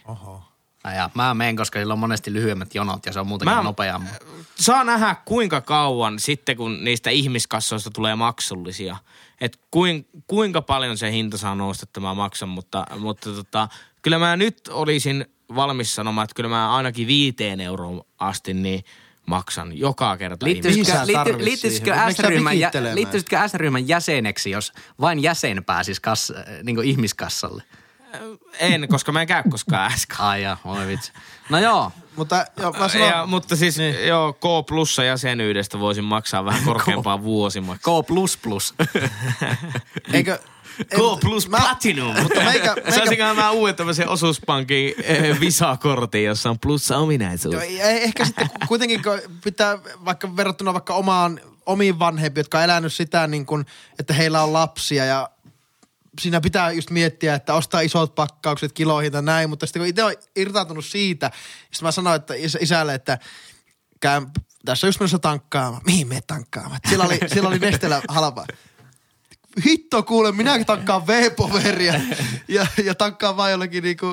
[0.96, 4.10] Ja mä menen, koska sillä on monesti lyhyemmät jonot ja se on muutenkin Mä- nopeammin.
[4.54, 8.96] Saa nähdä kuinka kauan sitten, kun niistä ihmiskassoista tulee maksullisia.
[9.40, 13.68] Että kuin, kuinka paljon se hinta saa nousta, että mä maksan, mutta, mutta tota,
[14.02, 18.84] kyllä mä nyt olisin valmis sanomaan, että kyllä mä ainakin viiteen euroon asti niin
[19.26, 20.46] maksan joka kerta.
[20.46, 22.96] Liittyisikö, Mihin sä liitty, liittyisikö, S-ryhmän, jä, vikittelemään?
[22.96, 27.62] liittyisikö S-ryhmän jäseneksi, jos vain jäsen pääsisi kas, niin kuin ihmiskassalle?
[28.58, 30.20] En, koska mä en käy koskaan äsken.
[30.26, 31.12] Ai ja, voi vitsi.
[31.50, 34.06] No joo, Mutta joo, mä sanon, Ja, mutta siis niin.
[34.06, 38.02] joo, K plussa jäsenyydestä voisin maksaa vähän korkeampaa vuosimaksaa.
[38.02, 38.06] K++.
[38.42, 38.74] plus.
[40.12, 40.38] eikö...
[40.78, 42.16] K plus mä- platinum.
[42.22, 47.54] Mutta meikä, meikä Saisinkohan mä uuden tämmöisen osuuspankin eh, Visa-kortin, jossa on plussa ominaisuus.
[47.54, 52.64] Ei- ehkä sitten ku- kuitenkin kun pitää vaikka verrattuna vaikka omaan, omiin vanhempiin, jotka on
[52.64, 53.66] elänyt sitä niin kuin,
[53.98, 55.30] että heillä on lapsia ja
[56.20, 60.04] siinä pitää just miettiä, että ostaa isot pakkaukset kiloihin tai näin, mutta sitten kun itse
[60.04, 61.30] on irtautunut siitä,
[61.62, 63.18] sitten mä sanoin että is- isälle, että
[64.00, 64.26] käyn
[64.64, 65.82] tässä just menossa tankkaamaan.
[65.86, 66.80] Mihin me tankkaamaan?
[66.88, 68.46] Siellä oli, siellä oli Nestelä halpaa.
[69.66, 72.00] Hitto kuule, minäkin tankkaan V-poveria
[72.48, 74.06] ja, ja tankkaan vaan jollakin niinku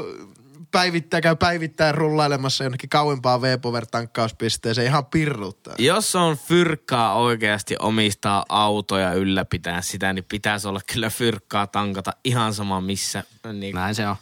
[0.71, 4.88] päivittäin, käy päivittäin rullailemassa jonnekin kauempaa V-power-tankkauspisteeseen.
[4.88, 5.75] Ihan pirruttaa.
[5.78, 12.54] Jos on fyrkkaa oikeasti omistaa autoja ylläpitää sitä, niin pitäisi olla kyllä fyrkkaa tankata ihan
[12.54, 13.23] sama missä
[13.54, 14.15] niin Näin se on.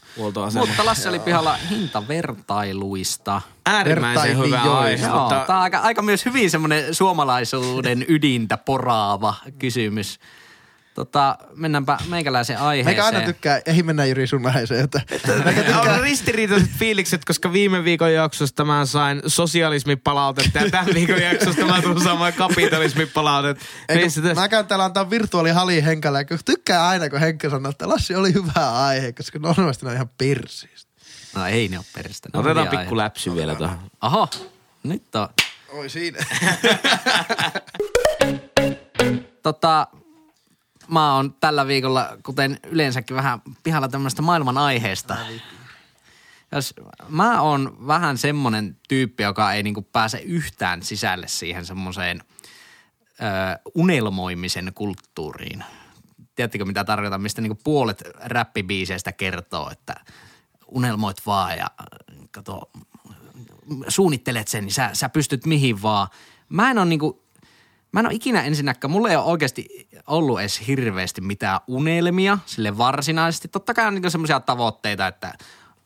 [0.53, 3.41] Mutta Lassi oli pihalla hintavertailuista.
[3.65, 9.35] Äärimmäisen hyvä aihe, Joo, mutta tämä on aika, aika myös hyvin semmoinen suomalaisuuden ydintä poraava
[9.59, 10.19] kysymys.
[10.97, 12.85] Tota, mennäänpä meikäläisen aiheeseen.
[12.95, 15.01] Meikä aina tykkää, ei mennä Jyri sun aiheeseen, että
[15.45, 21.21] meikä tykkää, on ristiriitaiset fiilikset, koska viime viikon jaksosta mä sain sosialismipalautetta ja tämän viikon
[21.21, 23.65] jaksosta mä tulen saamaan kapitalismipalautetta.
[23.89, 27.49] Eikö, Niin tässä- mä käyn täällä antaa virtuaalihali Henkalle, ja kun tykkää aina, kun Henkka
[27.49, 30.91] sanoo, että Lassi oli hyvä aihe, koska normaalisti ne on ihan pirsiistä.
[31.35, 32.29] No ei ne ole peristä.
[32.33, 33.77] ne on Otetaan pikku läpsy vielä tuohon.
[34.01, 34.27] Oho,
[34.83, 35.27] nyt on.
[35.69, 36.19] Oi siinä.
[39.43, 39.87] Tota,
[40.87, 45.17] mä oon tällä viikolla, kuten yleensäkin vähän pihalla tämmöistä maailman aiheesta.
[46.51, 46.73] Jos
[47.09, 52.23] mä oon vähän semmonen tyyppi, joka ei niinku pääse yhtään sisälle siihen semmoiseen
[53.75, 55.63] unelmoimisen kulttuuriin.
[56.35, 59.95] Tiedättekö mitä tarkoitan, mistä niinku puolet räppibiiseistä kertoo, että
[60.67, 61.67] unelmoit vaan ja
[62.31, 62.69] kato,
[63.87, 66.07] suunnittelet sen, niin sä, sä pystyt mihin vaan.
[66.49, 67.26] Mä en ole niinku,
[67.97, 72.77] mä en ole ikinä ensinnäkään, mulla ei ole oikeasti ollut edes hirveästi mitään unelmia sille
[72.77, 73.47] varsinaisesti.
[73.47, 75.33] Totta kai on niinku semmoisia tavoitteita, että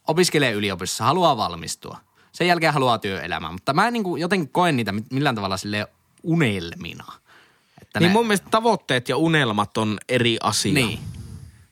[0.08, 1.98] opiskelee yliopistossa, haluaa valmistua.
[2.32, 5.88] Sen jälkeen haluaa työelämää, mutta mä en niinku jotenkin koe niitä millään tavalla sille
[6.24, 7.06] unelmina.
[7.82, 10.74] Että Niin ne- mun mielestä tavoitteet ja unelmat on eri asia.
[10.74, 11.00] niin.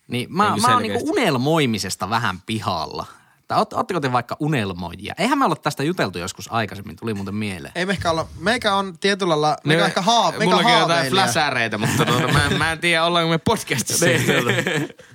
[0.08, 3.06] Niin mä, Niin mä oon niinku unelmoimisesta vähän pihalla.
[3.50, 5.14] Tai oot, ootteko te vaikka unelmoijia?
[5.18, 7.72] Eihän me olla tästä juteltu joskus aikaisemmin, tuli muuten mieleen.
[7.76, 10.90] Ei me ehkä olla, meikä on tietyllä lailla, meikä ehkä haa, meikä Mullakin on jotain
[10.90, 11.24] haaveilija.
[11.24, 14.06] fläsäreitä, mutta tuota, mä, en- mä en tiedä, ollaanko me podcastissa.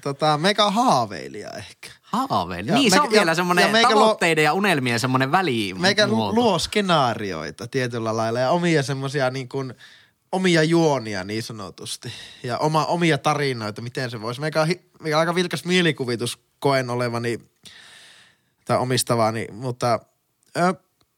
[0.00, 1.88] Tota, meikä on haaveilija ehkä.
[2.02, 2.68] Haaveili.
[2.68, 5.32] Ja Niin, se meikä- on vielä ja- semmoinen ja meikä luo- tavoitteiden ja unelmien semmoinen
[5.32, 5.74] väli.
[5.78, 9.74] Meikä luo skenaarioita tietyllä lailla ja omia semmosia niin kuin,
[10.32, 12.12] omia juonia niin sanotusti.
[12.42, 14.40] Ja oma, omia tarinoita, miten se voisi.
[14.40, 17.38] Meikä on, hi- meikä on aika vilkas mielikuvitus koen olevani
[18.64, 20.00] tai omistavani, mutta
[20.56, 20.74] ö,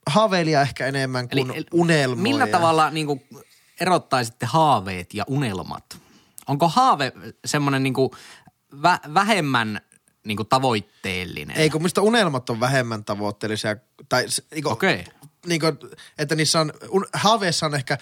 [0.07, 2.23] haaveilija ehkä enemmän kuin eli, unelmoija.
[2.23, 3.27] Millä tavalla niin kuin,
[3.81, 5.99] erottaisitte haaveet ja unelmat?
[6.47, 7.13] Onko haave
[7.45, 8.11] semmoinen niin kuin,
[8.75, 9.81] vä- vähemmän
[10.25, 11.57] niin kuin, tavoitteellinen?
[11.57, 13.77] Ei, kun mistä unelmat on vähemmän tavoitteellisia.
[14.09, 15.05] Tai, s- niinku, Okei.
[15.47, 15.67] Niinku,
[16.19, 17.99] että niissä on, un, haaveissa on ehkä,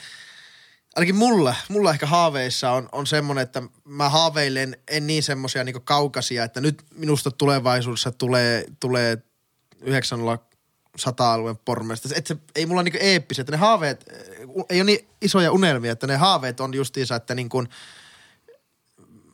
[0.96, 5.80] ainakin mulla, mulla ehkä haaveissa on, on semmoinen, että mä haaveilen en niin semmoisia niinku
[5.80, 9.18] kaukaisia, että nyt minusta tulevaisuudessa tulee, tulee
[9.86, 12.08] 90100 alueen pormesta.
[12.14, 14.38] Et se, ei mulla niinku eeppiset, että ne haaveet, eh,
[14.70, 17.68] ei ole niin isoja unelmia, että ne haaveet on justiinsa, että niin kuin,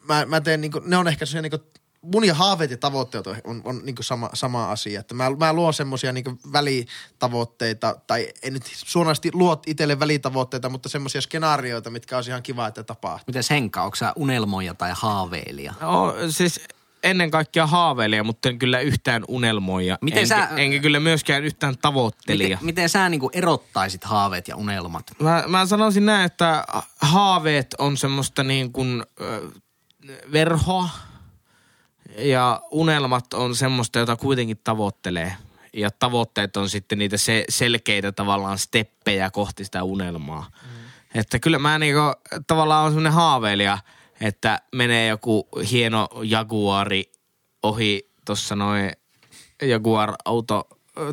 [0.09, 3.37] mä, mä teen niinku, ne on ehkä sellaisia niinku, mun ja haaveet ja tavoitteet on,
[3.45, 5.01] on, on niinku sama, sama asia.
[5.01, 10.89] Että mä, mä luon semmoisia niinku välitavoitteita, tai en nyt suorasti luot itselle välitavoitteita, mutta
[10.89, 13.25] semmoisia skenaarioita, mitkä olisi ihan kiva, että tapahtuu.
[13.27, 15.75] Miten Henkka, onko sä unelmoija tai haaveilija?
[15.81, 16.61] No, siis
[17.03, 19.99] ennen kaikkea haaveilija, mutta en kyllä yhtään unelmoija.
[20.01, 22.49] Miten enkä, sä- enkä kyllä myöskään yhtään tavoittelija.
[22.49, 25.07] Miten, miten sä niin kuin erottaisit haaveet ja unelmat?
[25.19, 26.65] Mä, mä sanoisin näin, että
[27.01, 29.49] haaveet on semmoista niin kuin ö,
[30.33, 30.89] verhoa
[32.19, 35.37] ja unelmat on semmoista, jota kuitenkin tavoittelee.
[35.73, 40.47] Ja tavoitteet on sitten niitä se, selkeitä tavallaan steppejä kohti sitä unelmaa.
[40.63, 41.21] Mm.
[41.21, 42.01] Että kyllä mä niinku
[42.47, 43.79] tavallaan on semmoinen haaveilija,
[44.21, 47.13] että menee joku hieno Jaguari
[47.63, 48.93] ohi tuossa noin
[49.63, 50.69] Jaguar-auto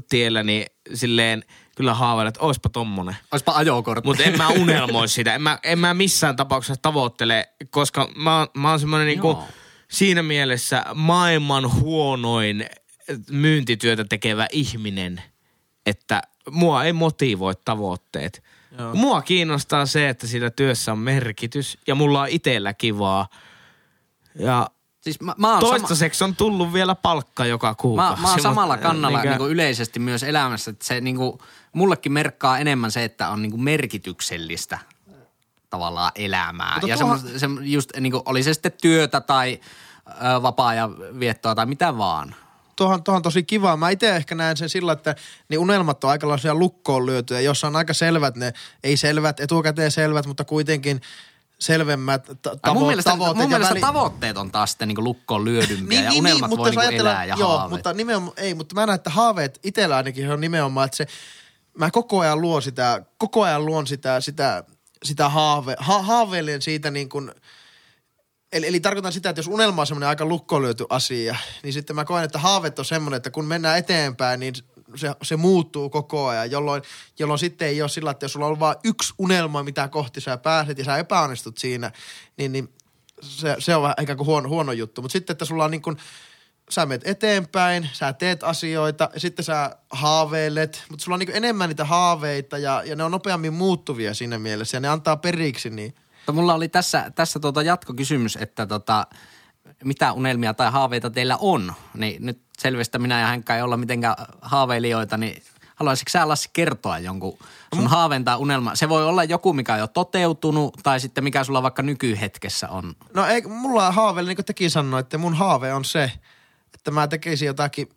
[0.10, 1.43] tiellä, niin silleen
[1.76, 3.15] kyllä haaveilen, että oispa tommonen.
[3.32, 4.08] Olisipa ajokortti.
[4.08, 5.36] Mutta en mä unelmoi sitä.
[5.36, 9.38] En mä, en mä missään tapauksessa tavoittele, koska mä, mä oon semmoinen niinku,
[9.91, 12.65] siinä mielessä maailman huonoin
[13.32, 15.22] myyntityötä tekevä ihminen,
[15.86, 18.43] että mua ei motivoi tavoitteet.
[18.78, 18.96] Joo.
[18.96, 23.28] Mua kiinnostaa se, että siinä työssä on merkitys ja mulla on itsellä kivaa.
[24.40, 24.70] Ja
[25.02, 28.22] Siis mä, mä oon sama, toistaiseksi on tullut vielä palkka joka mä, kuukausi.
[28.22, 31.38] mä oon samalla mutta, kannalla niinkö- niin kuin yleisesti myös elämässä, että se niin kuin,
[31.74, 34.80] mullekin merkkaa enemmän se, että on niin kuin merkityksellistä
[35.70, 36.74] tavallaan elämää.
[36.74, 39.60] Mutta ja tuohan- semmoista, se, just niin kuin, oli se sitten työtä tai
[40.08, 42.36] ö, vapaa-ajan viettoa tai mitä vaan.
[42.78, 43.78] Tuohan, tuohan tosi kiva.
[43.78, 45.16] Mä itse ehkä näen sen sillä, että
[45.50, 49.92] niin unelmat on aika lailla lukkoon lyötyjä, jossa on aika selvät ne, ei selvät, etukäteen
[49.92, 51.02] selvät, mutta kuitenkin
[51.60, 52.36] selvemmät Ai
[52.68, 53.38] tavo- mun mielestä, tavoitteet.
[53.38, 56.70] mun mielestä väli- tavoitteet on taas sitten niin kuin lukkoon lyödympiä ja unelmat mutta voi
[56.72, 57.70] niin ajatellaan- elää ja Joo, haaveet.
[57.72, 61.08] mutta nimenomaan, ei, mutta mä näen, että haaveet itsellä ainakin on nimenomaan, että se,
[61.78, 64.63] mä koko ajan luon sitä, koko ajan luon sitä, sitä,
[65.04, 67.32] sitä haave, ha, haaveilen siitä niin kuin,
[68.52, 71.96] eli, eli tarkoitan sitä, että jos unelma on semmoinen aika lukkoon lyöty asia, niin sitten
[71.96, 74.54] mä koen, että haaveet on semmoinen, että kun mennään eteenpäin, niin
[74.96, 76.82] se, se muuttuu koko ajan, jolloin,
[77.20, 80.38] jolloin sitten ei ole sillä, että jos sulla on vain yksi unelma, mitä kohti sä
[80.38, 81.92] pääset ja sä epäonnistut siinä,
[82.38, 82.70] niin, niin
[83.22, 85.02] se, se on vähän ikään kuin huono, huono juttu.
[85.02, 85.98] Mutta sitten, että sulla on niin kuin,
[86.70, 91.70] sä menet eteenpäin, sä teet asioita ja sitten sä haaveilet, mutta sulla on niin enemmän
[91.70, 95.96] niitä haaveita ja, ja ne on nopeammin muuttuvia siinä mielessä ja ne antaa periksi, niin
[96.28, 99.08] Mutta mulla oli tässä, tässä tuota jatkokysymys, että tota,
[99.84, 101.74] mitä unelmia tai haaveita teillä on.
[101.94, 105.44] Niin nyt selvästä minä ja Henkka ei olla mitenkään haaveilijoita, niin
[105.76, 107.38] haluaisitko sä Lassi kertoa jonkun
[107.76, 108.76] sun haaveen tai unelma?
[108.76, 112.96] Se voi olla joku, mikä on jo toteutunut tai sitten mikä sulla vaikka nykyhetkessä on.
[113.13, 116.12] No ei, mulla on haaveilla, niin kuin tekin sanoitte, mun haave on se,
[116.74, 117.90] että mä tekisin jotakin,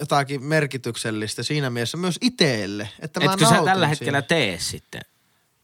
[0.00, 2.88] jotakin merkityksellistä siinä mielessä myös itselle.
[3.00, 3.86] Että mä Etkö sä tällä siitä.
[3.86, 5.00] hetkellä tee sitten?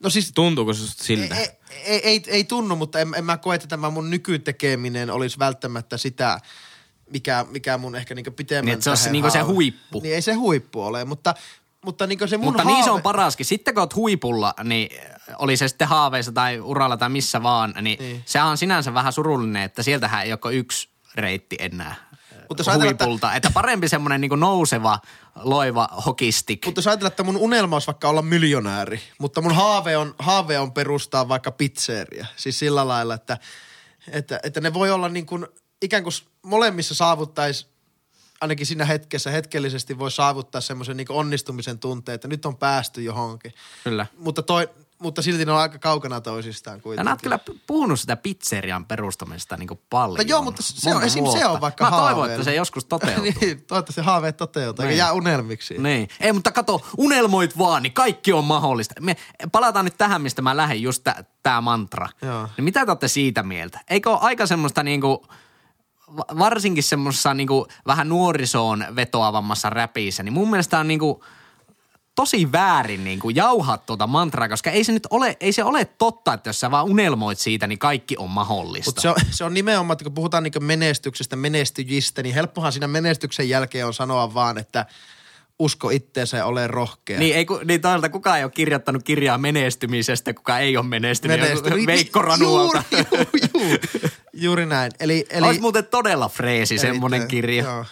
[0.03, 1.37] No siis Tuntuuko susta siltä?
[1.37, 1.49] ei,
[1.85, 5.97] ei, ei, ei tunnu, mutta en, en mä koe, että tämä mun nykytekeminen olisi välttämättä
[5.97, 6.38] sitä,
[7.11, 10.01] mikä, mikä mun ehkä niinku pitemmän Niin, se tähden niinku se huippu.
[10.01, 11.35] Niin ei se huippu ole, mutta,
[11.85, 12.75] mutta niinku se mun Mutta haave...
[12.77, 13.47] niin se on paraskin.
[13.47, 14.88] Sitten kun oot huipulla, niin
[15.38, 18.23] oli se sitten haaveissa tai uralla tai missä vaan, niin, Niin.
[18.27, 21.95] sehän on sinänsä vähän surullinen, että sieltähän ei ole yksi reitti enää
[22.49, 23.35] Mutta ajatellaan, että- huipulta.
[23.35, 24.99] Että, parempi semmoinen niin nouseva,
[25.35, 26.66] loiva hokistik.
[26.66, 30.59] Mutta jos ajatellaan, että mun unelma olisi vaikka olla miljonääri, mutta mun haave on, haave
[30.59, 32.27] on perustaa vaikka pizzeria.
[32.37, 33.38] Siis sillä lailla, että,
[34.09, 35.46] että, että ne voi olla niin kuin,
[35.83, 37.67] ikään kuin molemmissa saavuttaisi
[38.40, 43.54] ainakin siinä hetkessä hetkellisesti voi saavuttaa semmoisen niin onnistumisen tunteen, että nyt on päästy johonkin.
[43.85, 44.06] Kyllä.
[44.19, 44.69] Mutta toi,
[45.03, 47.11] mutta silti ne on aika kaukana toisistaan Ja kuitenkin.
[47.13, 50.17] oot kyllä puhunut sitä pizzerian perustamista niin paljon.
[50.17, 51.25] No joo, mutta se on- esim.
[51.27, 52.33] se on vaikka Mä toivon, haaveilla.
[52.33, 53.25] että se joskus toteutuu.
[53.40, 54.98] niin, toivottavasti haaveet toteutuu, eikä Niin.
[54.98, 55.79] jää unelmiksi.
[55.79, 56.09] Niin.
[56.21, 58.94] Ei, mutta kato, unelmoit vaan, niin kaikki on mahdollista.
[59.00, 59.17] Me
[59.53, 62.09] palataan nyt tähän, mistä mä lähdin, just tä- tää mantra.
[62.23, 62.48] Joo.
[62.57, 63.81] Niin mitä te olette siitä mieltä?
[63.90, 65.27] Eikö ole aika semmoista niinku,
[66.17, 71.25] va- varsinkin semmoisessa niinku vähän nuorisoon vetoavammassa räpissä, niin mun mielestä on niinku
[72.23, 76.33] tosi väärin niinku jauhaa tuota mantraa, koska ei se nyt ole, ei se ole totta,
[76.33, 78.88] että jos sä vaan unelmoit siitä, niin kaikki on mahdollista.
[78.88, 82.88] Mutta se on, se on nimenomaan, että kun puhutaan niin menestyksestä, menestyjistä, niin helppohan siinä
[82.88, 84.87] menestyksen jälkeen on sanoa vaan, että
[85.58, 87.18] usko itteensä ja ole rohkea.
[87.18, 91.40] Niin, ei, niin toisaalta kukaan ei ole kirjoittanut kirjaa menestymisestä, kuka ei ole menestynyt.
[91.40, 91.87] Menestynyt.
[91.87, 92.83] Veikko Ranualta.
[92.90, 93.79] Juuri, juuri, juuri,
[94.33, 94.92] juuri näin.
[95.00, 97.64] Eli, eli, Olisi muuten todella freesi semmoinen kirja.
[97.64, 97.85] Joo.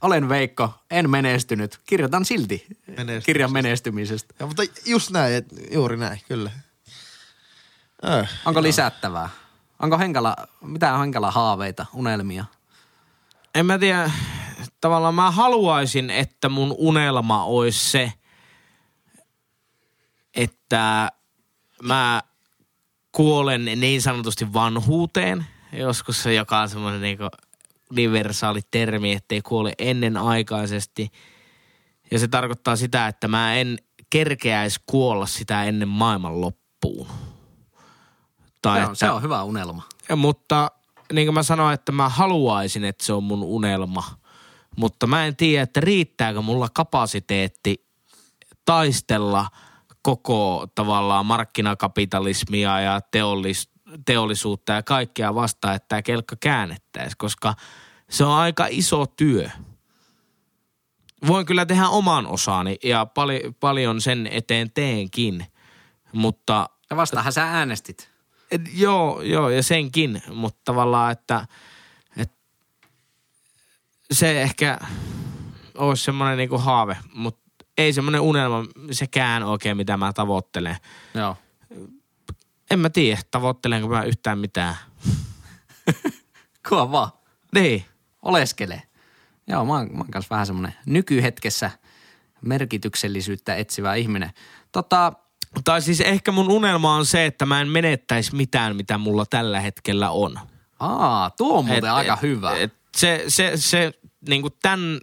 [0.00, 1.80] Olen Veikko, en menestynyt.
[1.86, 3.26] Kirjoitan silti Menestymisestä.
[3.26, 4.34] kirjan menestymisestä.
[4.40, 6.50] Ja, mutta just näin, et, juuri näin, kyllä.
[8.04, 8.28] Öh.
[8.44, 9.28] Onko lisättävää?
[9.82, 12.44] Onko Henkala, mitä on Henkala haaveita, unelmia?
[13.54, 14.10] En mä tiedä,
[14.80, 18.12] tavallaan mä haluaisin, että mun unelma olisi se,
[20.34, 21.12] että
[21.82, 22.22] mä
[23.12, 25.46] kuolen niin sanotusti vanhuuteen.
[25.72, 27.18] Joskus se, joka on semmoinen niin
[27.90, 31.08] universaali termi, ettei kuole ennenaikaisesti.
[32.10, 33.78] Ja se tarkoittaa sitä, että mä en
[34.10, 37.08] kerkeäisi kuolla sitä ennen maailman loppuun.
[38.62, 39.82] Tai Se että, on, se on hyvä unelma.
[40.16, 40.70] mutta
[41.12, 44.04] niin kuin mä sanoin, että mä haluaisin, että se on mun unelma.
[44.76, 47.86] Mutta mä en tiedä, että riittääkö mulla kapasiteetti
[48.64, 49.48] taistella
[50.02, 53.70] koko tavallaan markkinakapitalismia ja teollis,
[54.04, 57.54] teollisuutta ja kaikkea vastaan, että tämä kelkka käännettäisiin, koska
[58.10, 59.50] se on aika iso työ.
[61.26, 65.46] Voin kyllä tehdä oman osani ja pali, paljon sen eteen teenkin,
[66.12, 68.10] mutta Ja vastahan sä äänestit.
[68.50, 71.46] et, joo, joo, ja senkin, mutta tavallaan, että,
[72.16, 72.36] että
[74.12, 74.78] se ehkä
[75.74, 77.46] olisi semmoinen niinku haave, mutta
[77.78, 80.76] ei semmoinen unelma sekään oikein, mitä mä tavoittelen.
[81.14, 81.36] Joo.
[82.70, 84.76] En mä tiedä, tavoittelenko mä yhtään mitään.
[86.68, 87.10] Kuva vaan.
[87.54, 87.84] Niin.
[88.22, 88.82] Oleskele.
[89.46, 91.70] Joo, mä oon, mä oon kanssa vähän semmoinen nykyhetkessä
[92.42, 94.30] merkityksellisyyttä etsivä ihminen.
[94.72, 95.12] Tota,
[95.64, 99.60] Tai siis ehkä mun unelma on se, että mä en menettäisi mitään, mitä mulla tällä
[99.60, 100.38] hetkellä on.
[100.80, 102.56] aa, tuo on muuten Et- aika et- hyvä.
[102.56, 103.92] Et se, se, se
[104.28, 105.00] niin kuin tämän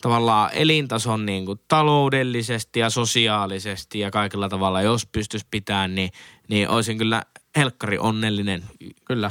[0.00, 6.10] tavallaan elintason niin kuin taloudellisesti ja sosiaalisesti ja kaikilla tavalla, jos pystyisi pitämään, niin,
[6.48, 7.22] niin olisin kyllä
[7.56, 8.64] helkkari onnellinen.
[9.04, 9.30] Kyllä.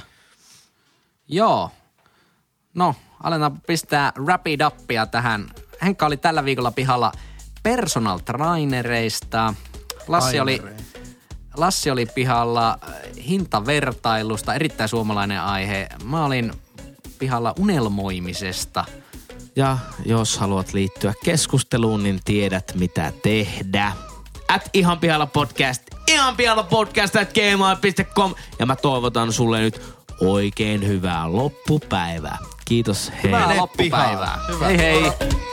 [1.28, 1.72] Joo.
[2.74, 5.50] No, aletaan pistää rapid uppia tähän.
[5.82, 7.12] Henkka oli tällä viikolla pihalla
[7.64, 9.54] personal trainereista.
[10.08, 10.62] Lassi oli,
[11.58, 12.94] Lassi oli pihalla äh,
[13.28, 15.88] hintavertailusta, erittäin suomalainen aihe.
[16.04, 16.54] Mä olin
[17.20, 18.86] pihalla unelmoimisesta.
[19.56, 23.92] Ja jos haluat liittyä keskusteluun, niin tiedät mitä tehdä.
[24.48, 25.83] At ihan pihalla podcast,
[26.14, 28.36] ihan pihalla podcast at gmail.com.
[28.60, 29.82] Ja mä toivotan sulle nyt
[30.22, 32.38] oikein hyvää loppupäivää.
[32.66, 33.24] Kiitos, hei.
[33.24, 34.40] Hyvää loppupäivää.
[34.48, 34.56] pihalle.
[34.56, 34.68] Hyvä.
[34.68, 35.53] Hei hei.